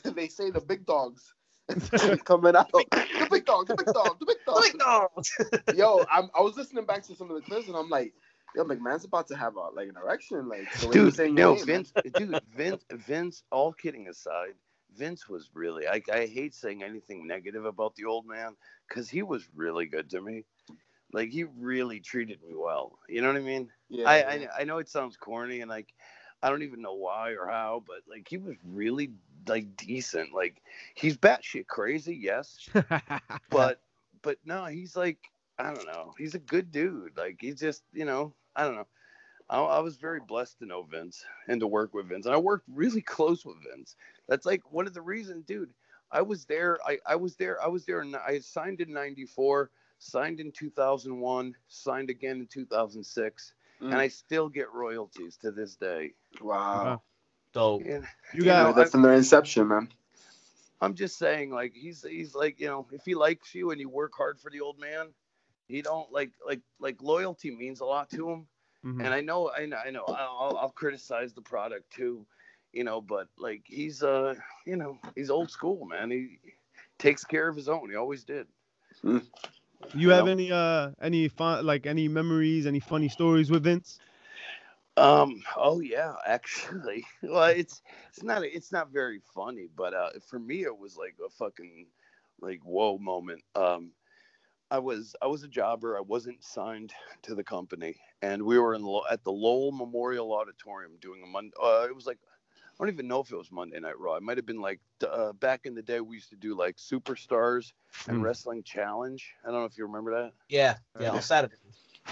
[0.15, 1.34] they say the big dogs
[2.25, 2.71] coming out.
[2.71, 4.61] The big dog, the big dog, the big dog.
[4.63, 5.09] The big dog.
[5.75, 8.13] Yo, I'm, I was listening back to some of the clips and I'm like,
[8.55, 11.15] yo, McMahon's about to have a like an erection, like the way he was Dude,
[11.15, 11.65] saying no, name, man.
[11.65, 13.43] Vince, dude, Vince, Vince.
[13.51, 14.53] All kidding aside,
[14.95, 15.87] Vince was really.
[15.87, 18.55] I, I hate saying anything negative about the old man
[18.87, 20.45] because he was really good to me.
[21.13, 22.97] Like he really treated me well.
[23.07, 23.69] You know what I mean?
[23.89, 24.47] Yeah, I, yeah.
[24.57, 25.93] I I know it sounds corny and like
[26.45, 29.09] I don't even know why or how, but like he was really
[29.47, 30.31] like decent.
[30.31, 30.61] Like
[30.93, 32.69] he's batshit crazy, yes,
[33.49, 33.81] but
[34.21, 35.17] but no, he's like
[35.57, 36.13] I don't know.
[36.19, 37.17] He's a good dude.
[37.17, 38.85] Like he's just you know I don't know.
[39.49, 42.37] I, I was very blessed to know Vince and to work with Vince, and I
[42.37, 43.95] worked really close with Vince.
[44.29, 45.73] That's like one of the reasons, dude.
[46.11, 46.77] I was there.
[46.85, 47.59] I, I was there.
[47.59, 48.01] I was there.
[48.01, 53.91] And I signed in '94, signed in 2001, signed again in 2006, Mm.
[53.91, 56.13] and I still get royalties to this day.
[56.41, 57.01] wow.
[57.53, 57.81] Dope.
[57.85, 59.89] And You You got know, That's from their inception, man.
[60.81, 63.89] I'm just saying, like he's he's like you know, if he likes you and you
[63.89, 65.07] work hard for the old man,
[65.67, 68.47] he don't like like like loyalty means a lot to him.
[68.85, 69.05] Mhm.
[69.05, 72.25] And I know I know I know I'll, I'll criticize the product too,
[72.73, 76.11] you know, but like he's uh you know he's old school man.
[76.11, 76.39] He
[76.99, 77.89] takes care of his own.
[77.89, 78.47] He always did.
[79.93, 80.31] You have know?
[80.31, 83.99] any uh any fun like any memories, any funny stories with Vince?
[84.97, 85.43] Um.
[85.57, 86.13] Oh yeah.
[86.25, 90.97] Actually, well, it's it's not it's not very funny, but uh, for me it was
[90.97, 91.87] like a fucking
[92.41, 93.43] like whoa moment.
[93.55, 93.91] Um,
[94.71, 95.97] I was I was a jobber.
[95.97, 100.93] I wasn't signed to the company, and we were in at the Lowell Memorial Auditorium
[101.01, 101.53] doing a Monday.
[101.61, 102.19] Uh, it was like
[102.79, 104.15] I don't even know if it was Monday Night Raw.
[104.15, 106.75] It might have been like uh, back in the day we used to do like
[106.75, 107.71] Superstars
[108.07, 108.23] and Mm.
[108.23, 109.33] Wrestling Challenge.
[109.43, 110.33] I don't know if you remember that.
[110.49, 111.55] Yeah, yeah, on Saturday.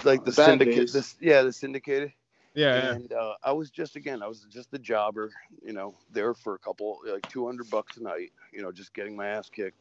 [0.04, 0.76] Like the Bad syndicate.
[0.76, 0.92] days.
[0.92, 2.12] This yeah, the syndicated
[2.54, 2.92] Yeah.
[2.92, 5.32] and uh, I was just again, I was just a jobber,
[5.64, 8.94] you know, there for a couple like two hundred bucks a night, you know, just
[8.94, 9.78] getting my ass kicked.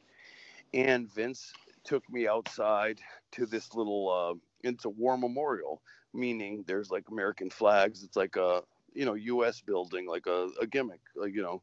[0.74, 1.54] And Vince
[1.84, 3.00] took me outside
[3.34, 5.82] to this little, uh, it's a war memorial,
[6.14, 8.04] meaning there's like American flags.
[8.04, 8.62] It's like a
[8.96, 9.62] you know U.S.
[9.62, 11.62] building, like a, a gimmick, like you know.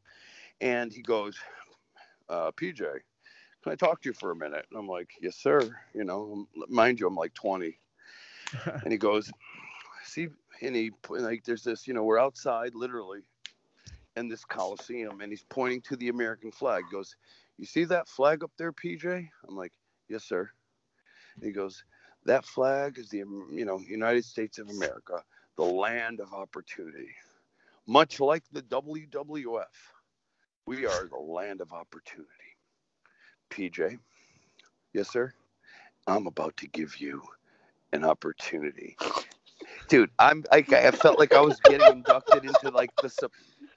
[0.59, 1.37] And he goes,
[2.29, 4.65] uh, PJ, can I talk to you for a minute?
[4.69, 5.75] And I'm like, yes, sir.
[5.95, 7.77] You know, mind you, I'm like 20
[8.83, 9.31] and he goes,
[10.03, 10.27] see,
[10.61, 13.21] and he like, there's this, you know, we're outside literally
[14.17, 16.83] in this coliseum, and he's pointing to the American flag.
[16.89, 17.15] He goes,
[17.57, 19.27] you see that flag up there, PJ?
[19.47, 19.71] I'm like,
[20.09, 20.49] yes, sir.
[21.35, 21.83] And he goes,
[22.25, 25.23] that flag is the, you know, United States of America,
[25.57, 27.09] the land of opportunity.
[27.87, 29.65] Much like the WWF,
[30.67, 32.29] we are the land of opportunity.
[33.51, 33.99] PJ,
[34.93, 35.33] yes, sir.
[36.07, 37.23] I'm about to give you
[37.93, 38.97] an opportunity.
[39.87, 43.09] Dude, I'm I, I felt like I was getting inducted into like the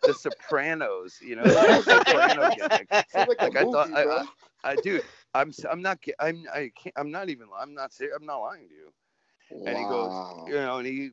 [0.04, 2.88] the Sopranos, you know, the Soprano gimmick.
[3.08, 4.22] Sounds like, Like, I thought- I- bro.
[4.64, 5.04] I dude,
[5.34, 8.74] I'm I'm not I'm I can't I'm not even I'm not I'm not lying to
[8.74, 8.92] you.
[9.66, 10.12] and he goes,
[10.46, 11.10] You know, and he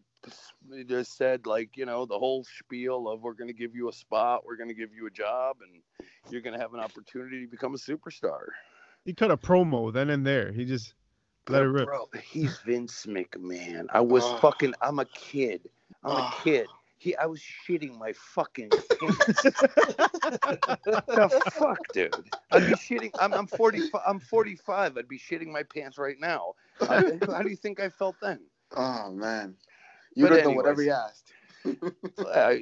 [0.88, 3.94] just said like, you know, the whole spiel of we're going to give you a
[3.94, 5.82] spot, we're going to give you a job and
[6.32, 8.42] you're going to have an opportunity to become a superstar.
[9.06, 10.52] He cut a promo then and there.
[10.52, 10.94] He just
[11.50, 11.88] let it rip.
[11.88, 13.88] Bro, he's Vince McMahon.
[13.92, 14.38] I was Oh.
[14.38, 14.74] fucking.
[14.82, 15.70] I'm a kid.
[16.04, 16.42] I'm a Oh.
[16.44, 16.68] kid.
[16.98, 18.70] he I was shitting my fucking
[19.00, 19.26] pants.
[19.44, 19.52] the
[21.54, 22.30] fuck, dude?
[22.52, 23.12] I'd be shitting.
[23.20, 23.82] I'm I'm 40.
[24.06, 24.98] I'm 45.
[24.98, 26.54] I'd be shitting my pants right now.
[26.80, 28.40] How, how do you think I felt then?
[28.76, 29.56] Oh man,
[30.16, 31.34] you would have done whatever he asked.
[32.34, 32.56] uh,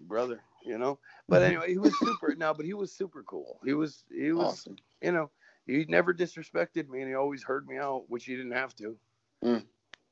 [0.00, 0.98] brother, you know.
[1.28, 2.34] But anyway, he was super.
[2.36, 3.60] no, but he was super cool.
[3.64, 4.04] He was.
[4.10, 4.46] He was.
[4.46, 4.76] Awesome.
[5.02, 5.30] You know,
[5.66, 8.96] he never disrespected me, and he always heard me out, which he didn't have to.
[9.44, 9.64] Mm.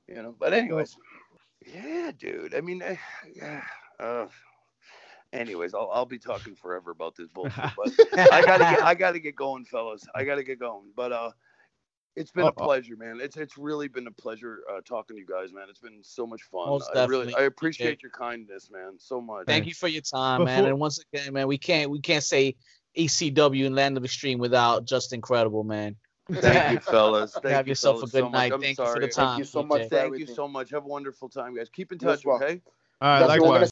[0.06, 0.34] You know.
[0.38, 0.96] But anyways,
[1.74, 2.54] yeah, dude.
[2.54, 2.82] I mean,
[3.34, 3.62] yeah.
[3.98, 4.26] Uh,
[5.32, 7.92] anyways, I'll I'll be talking forever about this bullshit, but
[8.32, 10.04] I gotta get I gotta get going, fellas.
[10.14, 10.90] I gotta get going.
[10.96, 11.30] But uh,
[12.18, 13.18] it's been a pleasure, man.
[13.20, 15.66] It's it's really been a pleasure uh, talking to you guys, man.
[15.70, 16.68] It's been so much fun.
[16.68, 19.46] Most I really I appreciate your kindness, man, so much.
[19.46, 20.54] Thank you for your time, Before...
[20.54, 20.64] man.
[20.66, 22.56] And once again, man, we can't we can't say
[22.96, 25.96] ECW and Land of Extreme without Justin Credible, man.
[26.30, 27.32] Thank you, fellas.
[27.32, 28.52] Thank Have you yourself fellas a good so night.
[28.60, 28.88] Thank sorry.
[28.88, 29.26] you for the time.
[29.28, 29.88] Thank you so much.
[29.88, 30.70] Thank you so much.
[30.70, 31.68] Have a wonderful time, guys.
[31.70, 32.60] Keep in touch, okay?
[33.00, 33.70] All right, likewise.